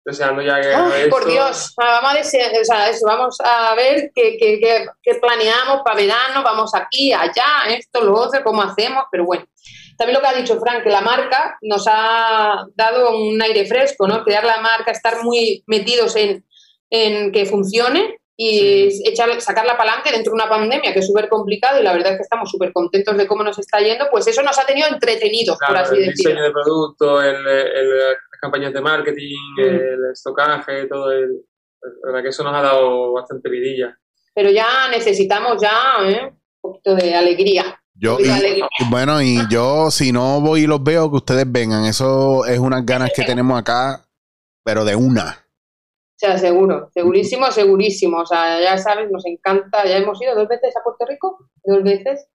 deseando 0.05 0.43
ya 0.43 0.61
que 0.61 0.67
Ay, 0.67 1.09
por 1.09 1.25
Dios, 1.25 1.73
vamos 1.75 2.11
a, 2.11 2.13
desear, 2.13 2.51
o 2.61 2.63
sea, 2.63 2.89
eso, 2.89 3.07
vamos 3.07 3.37
a 3.43 3.73
ver 3.73 4.11
qué, 4.13 4.37
qué, 4.37 4.59
qué, 4.59 4.85
qué 5.01 5.15
planeamos 5.15 5.81
para 5.83 5.95
verano, 5.95 6.43
vamos 6.43 6.75
aquí, 6.75 7.11
allá, 7.11 7.65
esto, 7.69 8.01
lo 8.01 8.13
otro, 8.13 8.43
cómo 8.43 8.61
hacemos, 8.61 9.05
pero 9.11 9.25
bueno. 9.25 9.45
También 9.97 10.15
lo 10.15 10.21
que 10.21 10.27
ha 10.27 10.33
dicho 10.37 10.59
Frank, 10.59 10.83
que 10.83 10.89
la 10.89 11.01
marca 11.01 11.57
nos 11.61 11.85
ha 11.89 12.65
dado 12.75 13.17
un 13.17 13.41
aire 13.41 13.65
fresco, 13.65 14.07
¿no? 14.07 14.23
Crear 14.23 14.43
la 14.43 14.59
marca, 14.59 14.91
estar 14.91 15.23
muy 15.23 15.63
metidos 15.67 16.15
en, 16.15 16.43
en 16.89 17.31
que 17.31 17.45
funcione 17.45 18.17
y 18.37 18.89
echar, 19.07 19.29
sacarla 19.39 19.77
para 19.77 19.91
adelante 19.93 20.11
dentro 20.11 20.31
de 20.31 20.35
una 20.35 20.49
pandemia 20.49 20.91
que 20.91 20.99
es 20.99 21.07
súper 21.07 21.29
complicado 21.29 21.79
y 21.79 21.83
la 21.83 21.93
verdad 21.93 22.11
es 22.11 22.17
que 22.17 22.23
estamos 22.23 22.51
súper 22.51 22.73
contentos 22.73 23.15
de 23.15 23.25
cómo 23.27 23.43
nos 23.43 23.57
está 23.57 23.79
yendo, 23.79 24.07
pues 24.11 24.27
eso 24.27 24.41
nos 24.43 24.59
ha 24.59 24.65
tenido 24.65 24.89
entretenidos, 24.89 25.57
Claro, 25.57 25.73
por 25.73 25.83
así 25.83 25.95
el 25.95 26.05
decirlo. 26.07 26.31
diseño 26.31 26.43
de 26.43 26.51
producto, 26.51 27.21
el, 27.21 27.47
el- 27.47 27.97
las 27.99 28.41
campañas 28.41 28.73
de 28.73 28.81
marketing, 28.81 29.37
Mm. 29.57 29.61
el 29.63 29.99
estocaje, 30.11 30.85
todo 30.87 31.11
el... 31.13 31.29
La 32.03 32.07
verdad 32.11 32.23
que 32.23 32.29
eso 32.29 32.43
nos 32.43 32.53
ha 32.55 32.61
dado 32.61 33.13
bastante 33.13 33.47
vidilla. 33.49 33.97
Pero 34.33 34.49
ya 34.49 34.89
necesitamos 34.89 35.61
ya 35.61 35.97
¿eh? 36.03 36.25
un 36.25 36.39
poquito 36.59 36.95
de 36.95 37.15
alegría. 37.15 37.79
Yo, 37.95 38.17
y- 38.19 38.23
y 38.59 38.89
bueno, 38.89 39.21
y 39.21 39.37
yo, 39.49 39.89
si 39.91 40.11
no 40.11 40.41
voy 40.41 40.61
y 40.63 40.67
los 40.67 40.83
veo, 40.83 41.09
que 41.09 41.17
ustedes 41.17 41.49
vengan. 41.51 41.85
Eso 41.85 42.45
es 42.45 42.59
unas 42.59 42.85
ganas 42.85 43.11
que 43.15 43.23
tenemos 43.23 43.59
acá, 43.59 44.05
pero 44.63 44.83
de 44.85 44.95
una. 44.95 45.41
O 45.41 46.17
sea, 46.17 46.37
seguro, 46.37 46.89
segurísimo, 46.93 47.51
segurísimo. 47.51 48.19
O 48.21 48.25
sea, 48.25 48.61
ya 48.61 48.77
sabes, 48.77 49.09
nos 49.11 49.25
encanta. 49.25 49.85
Ya 49.85 49.97
hemos 49.97 50.21
ido 50.21 50.33
dos 50.35 50.47
veces 50.47 50.73
a 50.77 50.83
Puerto 50.83 51.05
Rico, 51.05 51.37
dos 51.63 51.83
veces, 51.83 52.27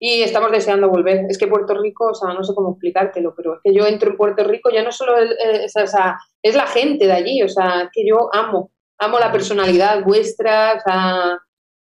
y 0.00 0.22
estamos 0.22 0.50
deseando 0.50 0.88
volver. 0.88 1.26
Es 1.28 1.38
que 1.38 1.46
Puerto 1.46 1.74
Rico, 1.80 2.06
o 2.10 2.14
sea, 2.14 2.32
no 2.34 2.42
sé 2.42 2.54
cómo 2.54 2.70
explicártelo, 2.72 3.34
pero 3.36 3.54
es 3.54 3.60
que 3.62 3.74
yo 3.74 3.86
entro 3.86 4.10
en 4.10 4.16
Puerto 4.16 4.44
Rico, 4.44 4.70
ya 4.70 4.82
no 4.82 4.92
solo 4.92 5.16
es, 5.18 5.76
o 5.76 5.86
sea, 5.86 6.18
es 6.42 6.54
la 6.54 6.66
gente 6.66 7.06
de 7.06 7.12
allí, 7.12 7.42
o 7.42 7.48
sea, 7.48 7.82
es 7.82 7.88
que 7.92 8.02
yo 8.06 8.28
amo, 8.34 8.70
amo 8.98 9.18
la 9.18 9.30
personalidad 9.30 10.02
vuestra, 10.04 10.74
o 10.74 10.80
sea, 10.80 11.38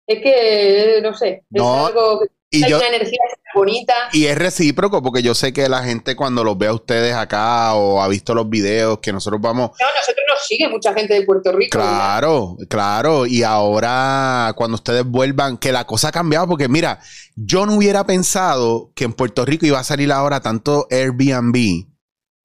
es 0.08 0.22
que, 0.22 1.00
no 1.02 1.14
sé, 1.16 1.30
es 1.52 1.62
No, 1.62 1.88
algo 1.88 2.20
que 2.20 2.28
Y 2.58 2.64
hay 2.64 2.72
yo, 2.72 2.78
una 2.78 2.88
energía 2.88 3.20
bonita. 3.54 3.94
y 4.12 4.26
es 4.26 4.38
recíproco, 4.38 5.02
porque 5.02 5.24
yo 5.24 5.34
sé 5.34 5.54
que 5.54 5.68
la 5.70 5.84
gente 5.84 6.16
cuando 6.16 6.44
los 6.44 6.58
ve 6.58 6.68
a 6.68 6.74
ustedes 6.74 7.14
acá 7.16 7.74
o 7.76 8.02
ha 8.02 8.08
visto 8.08 8.34
los 8.34 8.50
videos 8.50 9.00
que 9.00 9.14
nosotros 9.14 9.42
vamos. 9.42 9.72
No, 9.80 9.88
nosotros 9.98 10.26
nos 10.28 10.46
sigue 10.46 10.68
mucha 10.68 10.94
gente 10.94 11.14
de 11.14 11.22
Puerto 11.24 11.52
Rico. 11.52 11.78
Claro, 11.78 12.58
claro. 12.70 13.26
Y 13.26 13.44
ahora, 13.44 14.54
cuando 14.56 14.76
ustedes 14.76 15.06
vuelvan, 15.06 15.58
que 15.58 15.72
la 15.72 15.86
cosa 15.86 16.10
ha 16.10 16.12
cambiado, 16.12 16.48
porque 16.48 16.68
mira, 16.68 17.00
yo 17.36 17.66
no 17.66 17.76
hubiera 17.76 18.06
pensado 18.06 18.92
que 18.96 19.06
en 19.06 19.14
Puerto 19.14 19.46
Rico 19.46 19.66
iba 19.66 19.80
a 19.80 19.84
salir 19.84 20.12
ahora 20.12 20.42
tanto 20.42 20.88
Airbnb 20.92 21.86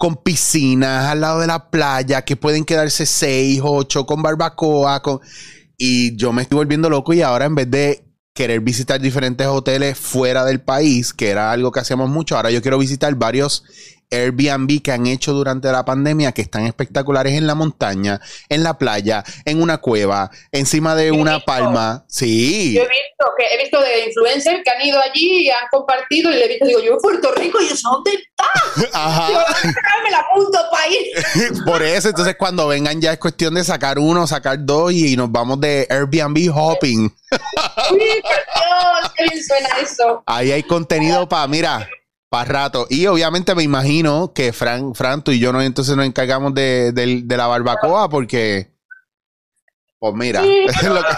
con 0.00 0.16
piscinas 0.16 1.10
al 1.10 1.20
lado 1.20 1.40
de 1.40 1.46
la 1.46 1.70
playa, 1.70 2.22
que 2.22 2.34
pueden 2.34 2.64
quedarse 2.64 3.04
seis, 3.04 3.60
ocho, 3.62 4.06
con 4.06 4.22
barbacoa, 4.22 5.02
con... 5.02 5.20
Y 5.76 6.16
yo 6.16 6.32
me 6.32 6.40
estoy 6.40 6.56
volviendo 6.56 6.88
loco 6.88 7.12
y 7.12 7.20
ahora 7.20 7.44
en 7.44 7.54
vez 7.54 7.70
de 7.70 8.09
querer 8.34 8.60
visitar 8.60 9.00
diferentes 9.00 9.46
hoteles 9.46 9.98
fuera 9.98 10.44
del 10.44 10.60
país, 10.60 11.12
que 11.12 11.28
era 11.28 11.50
algo 11.52 11.72
que 11.72 11.80
hacíamos 11.80 12.08
mucho, 12.08 12.36
ahora 12.36 12.50
yo 12.50 12.62
quiero 12.62 12.78
visitar 12.78 13.14
varios 13.14 13.64
Airbnb 14.10 14.82
que 14.82 14.92
han 14.92 15.06
hecho 15.06 15.32
durante 15.32 15.70
la 15.70 15.84
pandemia 15.84 16.32
que 16.32 16.42
están 16.42 16.66
espectaculares 16.66 17.34
en 17.34 17.46
la 17.46 17.54
montaña, 17.54 18.20
en 18.48 18.62
la 18.62 18.76
playa, 18.78 19.24
en 19.44 19.62
una 19.62 19.78
cueva, 19.78 20.30
encima 20.52 20.94
de 20.94 21.08
Yo 21.08 21.14
una 21.14 21.36
visto. 21.36 21.46
palma. 21.46 22.04
Sí. 22.08 22.74
Yo 22.74 22.82
he 22.82 22.88
visto 22.88 23.24
que 23.38 23.44
he 23.54 23.58
visto 23.62 23.80
de 23.80 24.06
influencers 24.06 24.60
que 24.64 24.70
han 24.70 24.86
ido 24.86 25.00
allí 25.00 25.46
y 25.46 25.50
han 25.50 25.68
compartido 25.70 26.30
y 26.30 26.34
le 26.34 26.44
he 26.44 26.48
visto, 26.48 26.66
digo, 26.66 26.80
yo 26.80 26.92
en 26.94 26.98
Puerto 26.98 27.32
Rico 27.32 27.58
y 27.60 27.66
eso 27.66 27.88
dónde 27.90 28.10
está. 28.12 28.44
Digo, 28.76 28.90
Ajá. 28.92 29.28
me 30.04 30.10
la 30.10 30.18
apunto 30.18 30.58
para 30.70 30.86
ir. 30.88 31.64
Por 31.64 31.82
eso, 31.82 32.08
entonces 32.08 32.36
cuando 32.36 32.66
vengan 32.68 33.00
ya 33.00 33.12
es 33.12 33.18
cuestión 33.18 33.54
de 33.54 33.64
sacar 33.64 33.98
uno, 33.98 34.26
sacar 34.26 34.56
dos 34.64 34.92
y 34.92 35.16
nos 35.16 35.30
vamos 35.30 35.60
de 35.60 35.86
Airbnb 35.90 36.50
hopping. 36.54 37.02
Uy, 37.02 37.40
por 37.90 38.00
Dios, 38.00 39.12
qué 39.16 39.24
bien 39.24 39.44
suena 39.44 39.68
eso. 39.82 40.22
Ahí 40.26 40.52
hay 40.52 40.62
contenido 40.62 41.28
para, 41.28 41.46
mira, 41.46 41.88
para 42.30 42.44
rato. 42.50 42.86
Y 42.88 43.06
obviamente 43.08 43.54
me 43.54 43.62
imagino 43.64 44.32
que 44.32 44.52
Fran, 44.52 44.94
Fran, 44.94 45.22
tú 45.22 45.32
y 45.32 45.40
yo 45.40 45.52
no, 45.52 45.60
entonces 45.60 45.96
nos 45.96 46.06
encargamos 46.06 46.54
de, 46.54 46.92
del- 46.92 47.26
de 47.28 47.36
la 47.36 47.46
barbacoa 47.48 48.08
porque, 48.08 48.72
pues 49.98 50.14
mira, 50.14 50.40
Sí, 50.42 50.64
es 50.66 50.82
lo 50.88 51.02
que- 51.02 51.08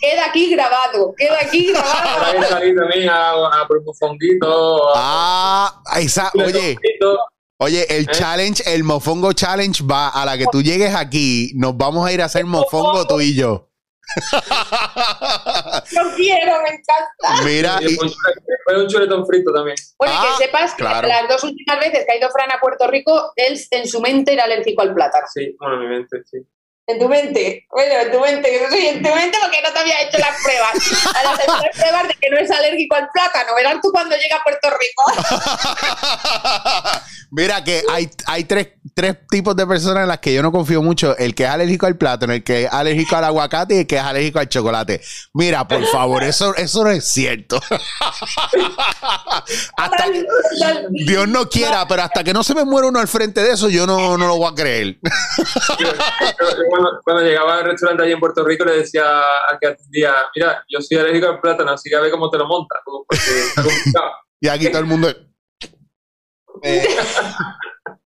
Queda 0.00 0.26
aquí 0.28 0.50
grabado, 0.54 1.14
queda 1.16 1.38
aquí 1.40 1.72
grabado. 1.72 2.54
a, 2.54 2.58
a 2.58 2.60
Ah, 4.94 5.82
esa, 5.98 6.30
oye, 6.34 6.76
oye, 7.56 7.86
el 7.96 8.06
challenge, 8.08 8.62
el 8.74 8.84
mofongo 8.84 9.32
challenge 9.32 9.82
va 9.82 10.08
a 10.10 10.26
la 10.26 10.36
que 10.36 10.44
tú 10.52 10.60
llegues 10.60 10.94
aquí, 10.94 11.52
nos 11.54 11.74
vamos 11.78 12.06
a 12.06 12.12
ir 12.12 12.20
a 12.20 12.26
hacer 12.26 12.44
mofongo 12.44 13.06
tú 13.06 13.22
y 13.22 13.34
yo. 13.34 13.70
Lo 15.92 16.14
quiero, 16.16 16.52
me 16.62 16.68
encanta. 16.70 17.44
Mira, 17.44 17.78
Y 17.80 17.84
y- 17.92 17.98
un 17.98 18.08
chuletón- 18.08 18.44
fue 18.64 18.82
un 18.82 18.88
chuletón 18.88 19.26
frito 19.26 19.52
también. 19.52 19.76
Bueno, 19.98 20.14
y 20.14 20.16
Ah, 20.18 20.34
que 20.38 20.44
sepas 20.44 20.70
que 20.74 20.82
claro. 20.82 21.08
las 21.08 21.28
dos 21.28 21.44
últimas 21.44 21.78
veces 21.80 22.04
que 22.06 22.12
ha 22.12 22.16
ido 22.18 22.30
Fran 22.30 22.50
a 22.52 22.60
Puerto 22.60 22.86
Rico, 22.86 23.32
él 23.36 23.58
en 23.70 23.88
su 23.88 24.00
mente 24.00 24.32
era 24.32 24.44
alérgico 24.44 24.82
al 24.82 24.94
plátano. 24.94 25.26
Sí, 25.32 25.54
bueno, 25.58 25.74
en 25.76 25.80
mi 25.80 25.86
mente, 25.88 26.18
sí. 26.24 26.38
En 26.86 26.98
tu 26.98 27.08
mente, 27.08 27.66
bueno, 27.70 27.94
en 27.94 28.12
tu 28.12 28.20
mente, 28.20 28.60
yo 28.60 28.68
soy 28.68 28.86
en 28.86 29.02
tu 29.02 29.08
mente 29.14 29.38
porque 29.40 29.62
no 29.62 29.72
te 29.72 29.78
había 29.78 30.02
hecho 30.02 30.18
las 30.18 30.36
pruebas. 30.42 30.72
A 31.14 31.22
las 31.22 31.32
hacer 31.32 31.48
las 31.48 31.76
pruebas 31.78 32.08
de 32.08 32.14
que 32.20 32.28
no 32.28 32.36
es 32.38 32.50
alérgico 32.50 32.96
al 32.96 33.08
plátano, 33.10 33.54
verás 33.56 33.76
tú 33.82 33.90
cuando 33.90 34.14
llega 34.16 34.36
a 34.36 34.42
Puerto 34.42 34.68
Rico. 34.68 35.02
Mira 37.30 37.64
que 37.64 37.82
hay, 37.90 38.08
hay 38.26 38.44
tres, 38.44 38.68
tres 38.94 39.16
tipos 39.28 39.56
de 39.56 39.66
personas 39.66 40.02
en 40.02 40.08
las 40.08 40.18
que 40.20 40.32
yo 40.32 40.40
no 40.40 40.52
confío 40.52 40.82
mucho. 40.82 41.16
El 41.16 41.34
que 41.34 41.42
es 41.42 41.48
alérgico 41.48 41.86
al 41.86 41.96
plátano, 41.96 42.32
el 42.32 42.44
que 42.44 42.64
es 42.64 42.72
alérgico 42.72 43.16
al 43.16 43.24
aguacate 43.24 43.74
y 43.74 43.78
el 43.78 43.86
que 43.88 43.96
es 43.96 44.02
alérgico 44.02 44.38
al 44.38 44.48
chocolate. 44.48 45.00
Mira, 45.32 45.66
por 45.66 45.84
favor, 45.86 46.22
eso, 46.22 46.54
eso 46.54 46.84
no 46.84 46.90
es 46.90 47.04
cierto. 47.04 47.60
hasta 49.76 50.04
Dios 50.90 51.26
no 51.26 51.48
quiera, 51.48 51.88
pero 51.88 52.02
hasta 52.02 52.22
que 52.22 52.32
no 52.32 52.44
se 52.44 52.54
me 52.54 52.64
muera 52.64 52.86
uno 52.86 53.00
al 53.00 53.08
frente 53.08 53.42
de 53.42 53.52
eso, 53.52 53.68
yo 53.68 53.84
no, 53.84 54.16
no 54.16 54.28
lo 54.28 54.36
voy 54.36 54.52
a 54.52 54.54
creer. 54.54 54.98
Cuando, 56.74 57.00
cuando 57.04 57.22
llegaba 57.22 57.58
al 57.58 57.64
restaurante 57.66 58.02
allí 58.02 58.12
en 58.12 58.18
Puerto 58.18 58.44
Rico 58.44 58.64
le 58.64 58.78
decía 58.78 59.04
al 59.48 59.58
que 59.60 59.68
atendía, 59.68 60.12
mira, 60.34 60.64
yo 60.68 60.80
soy 60.80 60.98
alérgico 60.98 61.28
al 61.28 61.40
plátano, 61.40 61.70
así 61.70 61.88
que 61.88 61.94
a 61.94 62.00
ver 62.00 62.10
cómo 62.10 62.28
te 62.30 62.38
lo 62.38 62.46
montas, 62.46 62.80
porque 62.84 63.16
está 63.16 63.62
complicado. 63.62 64.10
Y 64.40 64.48
aquí 64.48 64.68
todo 64.70 64.80
el 64.80 64.86
mundo... 64.86 65.08
Eh, 66.62 66.86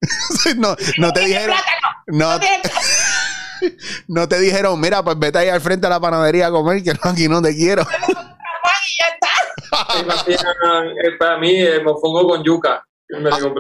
no, 0.57 0.75
no 0.99 1.13
te 1.13 1.21
dijeron... 1.21 1.55
plátano, 2.09 2.39
No, 2.39 2.41
no 4.09 4.29
te 4.29 4.41
dijeron, 4.41 4.81
mira, 4.81 5.05
pues 5.05 5.19
vete 5.19 5.39
ahí 5.39 5.49
al 5.49 5.61
frente 5.61 5.87
a 5.87 5.91
la 5.91 6.01
panadería 6.01 6.47
a 6.47 6.51
comer, 6.51 6.83
que 6.83 6.95
no, 6.95 7.01
aquí 7.11 7.29
no 7.29 7.43
te 7.43 7.55
quiero. 7.55 7.83
y 7.83 8.13
ya 8.99 9.07
está. 9.15 9.93
Se 9.93 10.01
imaginan, 10.01 10.89
eh, 11.05 11.13
para 11.19 11.39
mí, 11.39 11.55
el 11.61 11.85
mofongo 11.85 12.27
con 12.29 12.43
yuca. 12.43 12.85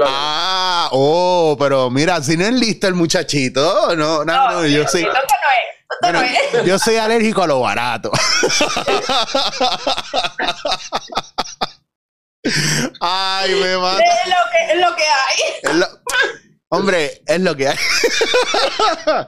Ah, 0.06 0.88
oh, 0.92 1.56
pero 1.58 1.90
mira, 1.90 2.22
si 2.22 2.36
no 2.36 2.44
es 2.44 2.52
listo 2.52 2.86
el 2.86 2.94
muchachito, 2.94 3.96
no, 3.96 4.24
no, 4.24 4.52
no, 4.52 4.66
yo 4.66 4.84
no 4.84 4.88
bueno, 6.00 6.20
es. 6.22 6.64
yo 6.64 6.78
soy 6.78 6.96
alérgico 6.96 7.42
a 7.42 7.46
lo 7.46 7.60
barato. 7.60 8.10
Ay, 13.00 13.54
me 13.54 13.76
mata. 13.76 14.02
Es 14.02 14.26
lo 14.26 14.36
que, 14.50 14.72
es 14.72 14.80
lo 14.80 14.96
que 14.96 15.02
hay. 15.04 15.38
Hombre, 16.72 17.22
es 17.26 17.40
lo 17.40 17.56
que 17.56 17.66
hay. 17.66 17.76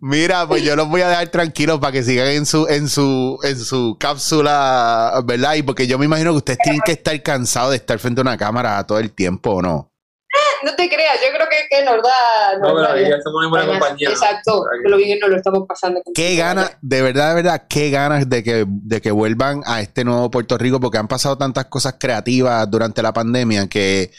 Mira, 0.00 0.48
pues 0.48 0.64
yo 0.64 0.74
los 0.74 0.88
voy 0.88 1.02
a 1.02 1.08
dejar 1.08 1.28
tranquilos 1.28 1.78
para 1.78 1.92
que 1.92 2.02
sigan 2.02 2.26
en 2.26 2.44
su, 2.44 2.66
en 2.66 2.88
su, 2.88 3.38
en 3.44 3.56
su 3.56 3.96
cápsula, 3.98 5.22
¿verdad? 5.24 5.54
Y 5.54 5.62
porque 5.62 5.86
yo 5.86 6.00
me 6.00 6.06
imagino 6.06 6.32
que 6.32 6.38
ustedes 6.38 6.58
tienen 6.64 6.80
que 6.84 6.92
estar 6.92 7.22
cansados 7.22 7.70
de 7.70 7.76
estar 7.76 7.96
frente 8.00 8.20
a 8.20 8.22
una 8.22 8.36
cámara 8.36 8.84
todo 8.88 8.98
el 8.98 9.12
tiempo, 9.12 9.52
¿o 9.52 9.62
no? 9.62 9.92
No 10.64 10.74
te 10.74 10.88
creas, 10.88 11.14
yo 11.22 11.32
creo 11.34 11.48
que, 11.48 11.56
que 11.70 11.84
nos 11.84 12.02
da. 12.02 12.58
No, 12.60 12.74
nos 12.74 12.82
da 12.82 12.92
pero 12.92 13.08
ya 13.08 13.16
estamos 13.16 13.44
en 13.44 13.50
buena 13.50 13.66
compañía. 13.66 14.10
Exacto, 14.10 14.64
lo 14.84 14.96
bien 14.96 15.18
nos 15.20 15.30
lo 15.30 15.36
estamos 15.36 15.64
pasando. 15.68 16.00
Qué 16.12 16.34
ganas, 16.34 16.76
de 16.82 17.02
verdad, 17.02 17.28
de 17.28 17.34
verdad, 17.36 17.66
qué 17.68 17.90
ganas 17.90 18.28
de 18.28 18.42
que, 18.42 18.64
de 18.66 19.00
que 19.00 19.12
vuelvan 19.12 19.62
a 19.64 19.80
este 19.80 20.04
nuevo 20.04 20.28
Puerto 20.28 20.58
Rico, 20.58 20.80
porque 20.80 20.98
han 20.98 21.08
pasado 21.08 21.38
tantas 21.38 21.66
cosas 21.66 21.94
creativas 22.00 22.68
durante 22.68 23.00
la 23.00 23.12
pandemia 23.12 23.68
que 23.68 24.10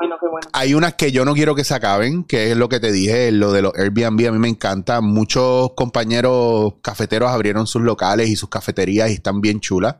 Bueno, 0.00 0.16
qué 0.20 0.28
bueno. 0.28 0.48
hay 0.52 0.74
unas 0.74 0.94
que 0.94 1.10
yo 1.10 1.24
no 1.24 1.34
quiero 1.34 1.54
que 1.56 1.64
se 1.64 1.74
acaben, 1.74 2.22
que 2.24 2.50
es 2.52 2.56
lo 2.56 2.68
que 2.68 2.78
te 2.78 2.92
dije, 2.92 3.32
lo 3.32 3.50
de 3.52 3.62
los 3.62 3.72
Airbnb, 3.74 4.28
a 4.28 4.32
mí 4.32 4.38
me 4.38 4.48
encanta. 4.48 5.00
Muchos 5.00 5.72
compañeros 5.74 6.74
cafeteros 6.82 7.30
abrieron 7.30 7.66
sus 7.66 7.82
locales 7.82 8.28
y 8.28 8.36
sus 8.36 8.48
cafeterías 8.48 9.10
y 9.10 9.14
están 9.14 9.40
bien 9.40 9.60
chulas. 9.60 9.96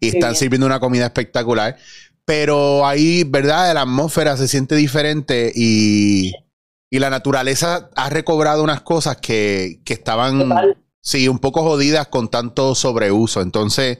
Y 0.00 0.10
Qué 0.10 0.18
están 0.18 0.30
bien. 0.30 0.38
sirviendo 0.38 0.66
una 0.66 0.78
comida 0.80 1.06
espectacular. 1.06 1.76
pero 2.24 2.86
ahí, 2.86 3.24
¿verdad? 3.24 3.74
La 3.74 3.82
atmósfera 3.82 4.36
se 4.36 4.48
siente 4.48 4.76
diferente 4.76 5.52
y, 5.54 6.32
y 6.88 6.98
la 7.00 7.10
naturaleza 7.10 7.90
ha 7.96 8.08
recobrado 8.10 8.62
unas 8.62 8.80
cosas 8.82 9.16
que, 9.18 9.80
que 9.84 9.92
estaban, 9.94 10.38
Total. 10.38 10.76
sí, 11.02 11.28
un 11.28 11.38
poco 11.40 11.62
jodidas 11.62 12.06
con 12.08 12.28
tanto 12.30 12.74
sobreuso. 12.76 13.42
Entonces, 13.42 13.98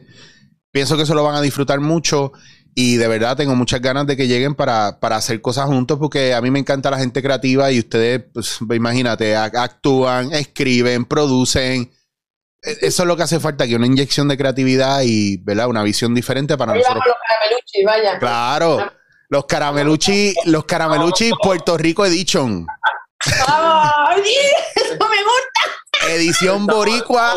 pienso 0.70 0.96
que 0.96 1.02
eso 1.02 1.14
lo 1.14 1.24
van 1.24 1.34
a 1.34 1.40
disfrutar 1.42 1.80
mucho 1.80 2.32
y 2.74 2.96
de 2.96 3.06
verdad 3.08 3.36
tengo 3.36 3.54
muchas 3.54 3.80
ganas 3.80 4.06
de 4.06 4.16
que 4.16 4.26
lleguen 4.26 4.54
para, 4.54 4.98
para 5.00 5.16
hacer 5.16 5.40
cosas 5.40 5.66
juntos 5.66 5.98
porque 5.98 6.34
a 6.34 6.40
mí 6.40 6.50
me 6.50 6.58
encanta 6.58 6.90
la 6.90 6.98
gente 6.98 7.22
creativa 7.22 7.70
y 7.70 7.78
ustedes, 7.78 8.24
pues, 8.32 8.58
imagínate, 8.72 9.36
actúan, 9.36 10.32
escriben, 10.32 11.04
producen. 11.04 11.90
E- 12.62 12.78
Eso 12.82 13.02
es 13.02 13.06
lo 13.06 13.16
que 13.16 13.22
hace 13.22 13.38
falta, 13.40 13.66
que 13.66 13.76
una 13.76 13.86
inyección 13.86 14.26
de 14.28 14.36
creatividad 14.36 15.02
y, 15.04 15.36
¿verdad? 15.38 15.68
Una 15.68 15.82
visión 15.82 16.14
diferente 16.14 16.56
para 16.56 16.72
Ahí 16.72 16.80
nosotros. 16.80 17.04
los 17.06 17.16
carameluchis, 17.28 17.84
vaya. 17.86 18.18
Claro. 18.18 18.92
Los 19.28 19.44
carameluchi, 19.46 20.34
los 20.46 20.64
carameluchi 20.64 21.30
Puerto 21.42 21.76
Rico 21.78 22.04
Edition. 22.06 22.66
¡Ay, 23.46 24.22
eso 24.76 24.92
me 24.92 24.98
gusta! 24.98 25.53
Edición 26.08 26.66
boricua. 26.66 27.36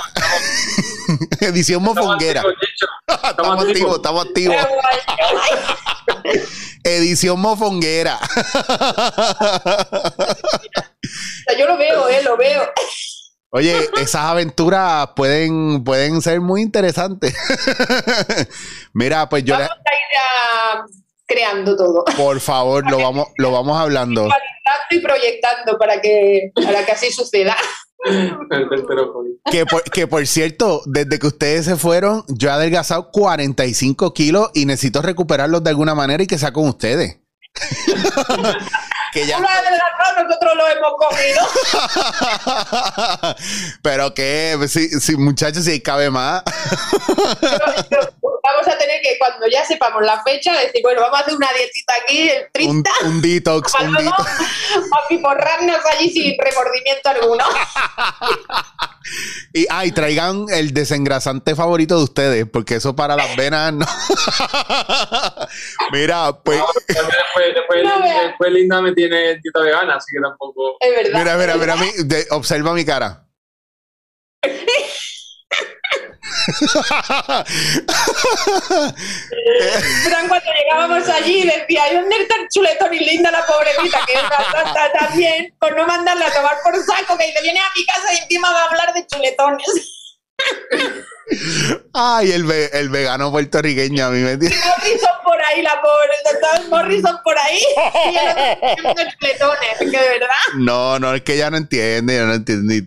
Edición 1.40 1.84
mofonguera. 1.84 2.44
Estamos 3.30 3.66
activos. 3.66 3.96
Estamos 3.98 4.26
activos. 4.28 4.56
Edición 6.84 7.40
mofonguera. 7.40 8.20
Yo 11.58 11.66
lo 11.68 11.78
veo, 11.78 12.10
eh, 12.10 12.22
lo 12.24 12.38
veo. 12.38 12.72
Oye, 13.50 13.90
esas 14.02 14.26
aventuras 14.26 15.10
pueden, 15.16 15.84
pueden 15.84 16.22
ser 16.22 16.42
muy 16.42 16.62
interesantes. 16.62 17.34
Mira, 18.94 19.30
pues 19.30 19.44
yo 19.46 19.56
le- 19.56 19.64
Vamos 19.64 19.78
a 19.86 19.94
ir 19.94 20.00
ya 20.14 20.86
creando 21.26 21.76
todo. 21.78 22.04
por 22.18 22.40
favor, 22.42 22.90
lo 22.90 22.98
vamos, 23.00 23.28
lo 23.38 23.52
vamos 23.52 23.80
hablando. 23.80 24.28
Y 24.90 25.00
proyectando 25.00 25.78
para 25.78 26.02
que, 26.02 26.52
para 26.64 26.86
que 26.86 26.92
así 26.92 27.12
suceda. 27.12 27.56
Que 29.52 29.66
por, 29.66 29.84
que 29.84 30.08
por 30.08 30.26
cierto, 30.28 30.82
desde 30.86 31.20
que 31.20 31.28
ustedes 31.28 31.66
se 31.66 31.76
fueron, 31.76 32.24
yo 32.28 32.50
he 32.50 32.52
adelgazado 32.52 33.12
45 33.12 34.14
kilos 34.14 34.50
y 34.54 34.66
necesito 34.66 35.02
recuperarlos 35.02 35.64
de 35.64 35.70
alguna 35.72 35.96
manera 35.96 36.22
y 36.24 36.28
que 36.28 36.38
sea 36.38 36.54
con 36.54 36.68
ustedes. 36.68 37.20
que 39.14 39.26
ya. 39.26 39.40
Nosotros 39.40 40.54
lo 40.58 40.68
hemos 40.68 40.94
comido. 40.98 41.42
Pero 43.82 44.14
que, 44.14 44.58
si, 44.68 44.90
si, 45.00 45.16
muchachos, 45.16 45.64
si 45.66 45.82
cabe 45.82 46.10
más. 46.10 46.44
Pero- 47.90 48.27
Vamos 48.54 48.68
a 48.68 48.78
tener 48.78 49.02
que, 49.02 49.18
cuando 49.20 49.46
ya 49.48 49.66
sepamos 49.66 50.02
la 50.06 50.24
fecha, 50.24 50.54
decir, 50.60 50.82
bueno, 50.82 51.02
vamos 51.02 51.20
a 51.20 51.22
hacer 51.24 51.36
una 51.36 51.50
dietita 51.52 51.94
aquí, 52.04 52.30
el 52.30 52.68
Un, 52.70 52.84
30, 52.84 52.92
un 53.06 53.22
detox, 53.22 53.72
para 53.74 53.86
un 53.86 53.94
luego 53.94 54.10
detox. 54.12 54.30
a 54.94 55.08
piporrarnos 55.08 55.80
allí 55.92 56.10
sin 56.12 56.36
remordimiento 56.38 57.10
alguno. 57.10 57.44
Y, 59.54 59.66
ay, 59.70 59.94
traigan 59.94 60.48
el 60.52 60.74
desengrasante 60.74 61.56
favorito 61.56 61.98
de 61.98 62.04
ustedes, 62.04 62.46
porque 62.52 62.76
eso 62.76 62.94
para 62.94 63.16
las 63.16 63.38
venas 63.38 63.72
no. 63.72 63.86
Mira, 65.94 66.34
pues, 66.44 66.60
También 66.88 67.08
Después, 67.18 67.56
después, 67.56 67.84
No 67.86 68.02
veas. 68.02 68.24
después 68.28 68.52
Linda 68.52 68.82
me 68.82 68.92
tiene 68.92 69.40
dieta 69.42 69.62
vegana, 69.62 69.96
así 69.96 70.08
que 70.14 70.22
tampoco. 70.22 70.76
Es 70.82 70.92
verdad. 70.92 71.20
mira, 71.20 71.38
mira, 71.38 71.56
mira, 71.56 71.76
mi- 71.78 72.04
de- 72.04 72.28
observa 72.32 72.74
mi 72.74 72.84
cara. 72.84 73.24
Fran, 80.04 80.28
cuando 80.28 80.52
llegábamos 80.54 81.10
allí, 81.10 81.44
decía, 81.44 81.92
¿y 81.92 81.96
dónde 81.96 82.16
está 82.18 82.36
el 82.36 82.48
chuletón 82.50 82.94
y 82.94 83.00
linda 83.00 83.32
la 83.32 83.46
pobrecita? 83.46 84.00
Que 84.06 84.14
es 84.14 84.24
bastante 84.24 84.80
también, 85.00 85.54
por 85.60 85.76
no 85.76 85.86
mandarla 85.86 86.28
a 86.28 86.34
tomar 86.34 86.58
por 86.64 86.76
saco, 86.84 87.18
que 87.18 87.28
dice, 87.28 87.42
viene 87.42 87.60
a 87.60 87.72
mi 87.76 87.86
casa 87.86 88.14
y 88.14 88.18
encima 88.18 88.52
va 88.52 88.62
a 88.62 88.66
hablar 88.66 88.94
de 88.94 89.08
chuletones. 89.08 89.97
Ay, 91.94 92.32
el, 92.32 92.46
ve- 92.46 92.70
el 92.74 92.90
vegano 92.90 93.32
puertorriqueño 93.32 94.06
a 94.06 94.10
mí 94.12 94.20
me 94.22 94.38
tiene. 94.38 94.56
Morrison 94.56 95.10
por 95.26 95.42
ahí, 95.42 95.62
la 95.62 95.82
pobre, 95.82 96.10
el 96.24 96.32
doctor 96.40 96.70
Morrison 96.70 97.18
por 97.24 97.38
ahí. 97.38 97.60
Y 98.12 98.16
el 98.80 98.86
otro 98.86 99.04
chuletones, 99.20 99.78
que 99.80 99.86
de 99.86 99.92
verdad. 100.10 100.28
No, 100.58 101.00
no, 101.00 101.14
es 101.14 101.24
que 101.24 101.36
ya 101.36 101.50
no 101.50 101.58
entiende, 101.58 102.16
ya 102.16 102.24
no 102.26 102.34
entiende. 102.34 102.86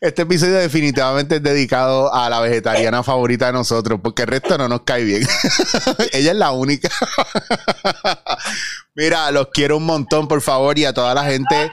Este 0.00 0.22
episodio 0.22 0.54
definitivamente 0.54 1.36
es 1.36 1.42
dedicado 1.42 2.12
a 2.12 2.28
la 2.28 2.40
vegetariana 2.40 3.02
favorita 3.04 3.46
de 3.46 3.52
nosotros, 3.52 4.00
porque 4.02 4.22
el 4.22 4.28
resto 4.28 4.58
no 4.58 4.68
nos 4.68 4.82
cae 4.82 5.04
bien. 5.04 5.26
Ella 6.12 6.32
es 6.32 6.36
la 6.36 6.50
única. 6.50 6.88
Mira, 8.94 9.30
los 9.30 9.48
quiero 9.52 9.76
un 9.76 9.86
montón, 9.86 10.26
por 10.28 10.42
favor, 10.42 10.78
y 10.78 10.84
a 10.84 10.92
toda 10.92 11.14
la 11.14 11.24
gente 11.24 11.70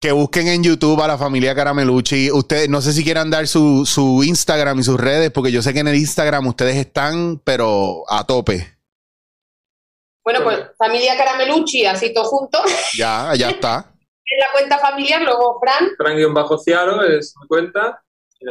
que 0.00 0.12
busquen 0.12 0.48
en 0.48 0.64
YouTube 0.64 1.00
a 1.02 1.06
la 1.06 1.18
familia 1.18 1.54
Caramelucci. 1.54 2.30
Ustedes, 2.30 2.70
no 2.70 2.80
sé 2.80 2.94
si 2.94 3.04
quieran 3.04 3.30
dar 3.30 3.46
su, 3.46 3.84
su 3.84 4.24
Instagram 4.24 4.80
y 4.80 4.82
sus 4.82 4.98
redes, 4.98 5.30
porque 5.30 5.52
yo 5.52 5.60
sé 5.60 5.74
que 5.74 5.80
en 5.80 5.88
el 5.88 5.96
Instagram 5.96 6.46
ustedes 6.46 6.76
están, 6.76 7.38
pero 7.44 8.04
a 8.08 8.24
tope. 8.24 8.78
Bueno, 10.24 10.42
pues 10.42 10.58
familia 10.78 11.16
Caramelucci, 11.18 11.84
así 11.84 12.14
todo 12.14 12.24
junto. 12.24 12.58
Ya, 12.96 13.32
ya 13.36 13.50
está. 13.50 13.86
En 14.32 14.38
la 14.38 14.52
cuenta 14.52 14.78
familiar, 14.78 15.22
luego 15.22 15.58
Fran 15.58 16.32
bajo 16.32 16.56
ciaro 16.56 17.02
es 17.02 17.34
mi 17.40 17.48
cuenta. 17.48 18.00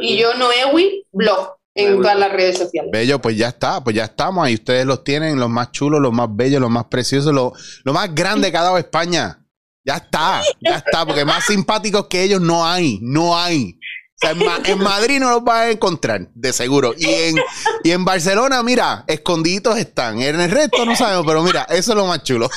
y 0.02 0.18
yo 0.18 0.34
Noewi, 0.34 1.06
blog, 1.10 1.56
en 1.74 1.96
todas 1.96 2.18
las 2.18 2.30
redes 2.30 2.58
sociales. 2.58 2.90
Bello, 2.92 3.18
pues 3.18 3.38
ya 3.38 3.48
está, 3.48 3.82
pues 3.82 3.96
ya 3.96 4.04
estamos. 4.04 4.44
Ahí 4.44 4.52
ustedes 4.52 4.84
los 4.84 5.02
tienen, 5.04 5.40
los 5.40 5.48
más 5.48 5.72
chulos, 5.72 5.98
los 6.02 6.12
más 6.12 6.28
bellos, 6.30 6.60
los 6.60 6.68
más 6.68 6.84
preciosos, 6.84 7.32
lo, 7.32 7.54
lo 7.84 7.94
más 7.94 8.14
grande 8.14 8.50
que 8.50 8.58
ha 8.58 8.62
dado 8.62 8.76
España. 8.76 9.40
Ya 9.84 9.96
está, 9.96 10.42
ya 10.60 10.76
está, 10.76 11.06
porque 11.06 11.24
más 11.24 11.44
simpáticos 11.46 12.06
que 12.08 12.22
ellos 12.22 12.40
no 12.40 12.66
hay, 12.66 12.98
no 13.02 13.38
hay. 13.38 13.78
O 13.78 14.18
sea, 14.20 14.30
en, 14.32 14.38
Ma- 14.44 14.60
en 14.64 14.78
Madrid 14.78 15.18
no 15.18 15.30
los 15.30 15.42
vas 15.42 15.60
a 15.60 15.70
encontrar, 15.70 16.28
de 16.34 16.52
seguro. 16.52 16.92
Y 16.98 17.06
en, 17.08 17.36
y 17.82 17.90
en 17.90 18.04
Barcelona, 18.04 18.62
mira, 18.62 19.04
escondiditos 19.06 19.78
están. 19.78 20.20
En 20.20 20.38
el 20.38 20.50
resto 20.50 20.84
no 20.84 20.94
sabemos, 20.94 21.24
pero 21.26 21.42
mira, 21.42 21.62
eso 21.70 21.92
es 21.92 21.96
lo 21.96 22.04
más 22.04 22.22
chulo. 22.22 22.50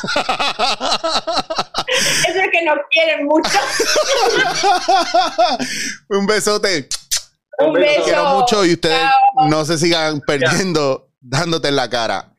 Es 2.28 2.36
el 2.36 2.52
que 2.52 2.64
nos 2.66 2.76
quieren 2.92 3.26
mucho. 3.26 3.50
Un 6.10 6.26
besote. 6.26 6.90
Un 7.60 7.74
beso. 7.74 8.04
Quiero 8.04 8.26
mucho 8.40 8.66
y 8.66 8.74
ustedes 8.74 9.00
Chao. 9.00 9.48
no 9.48 9.64
se 9.64 9.78
sigan 9.78 10.20
perdiendo 10.22 11.12
dándote 11.22 11.70
en 11.70 11.76
la 11.78 11.90
cara. 11.90 12.33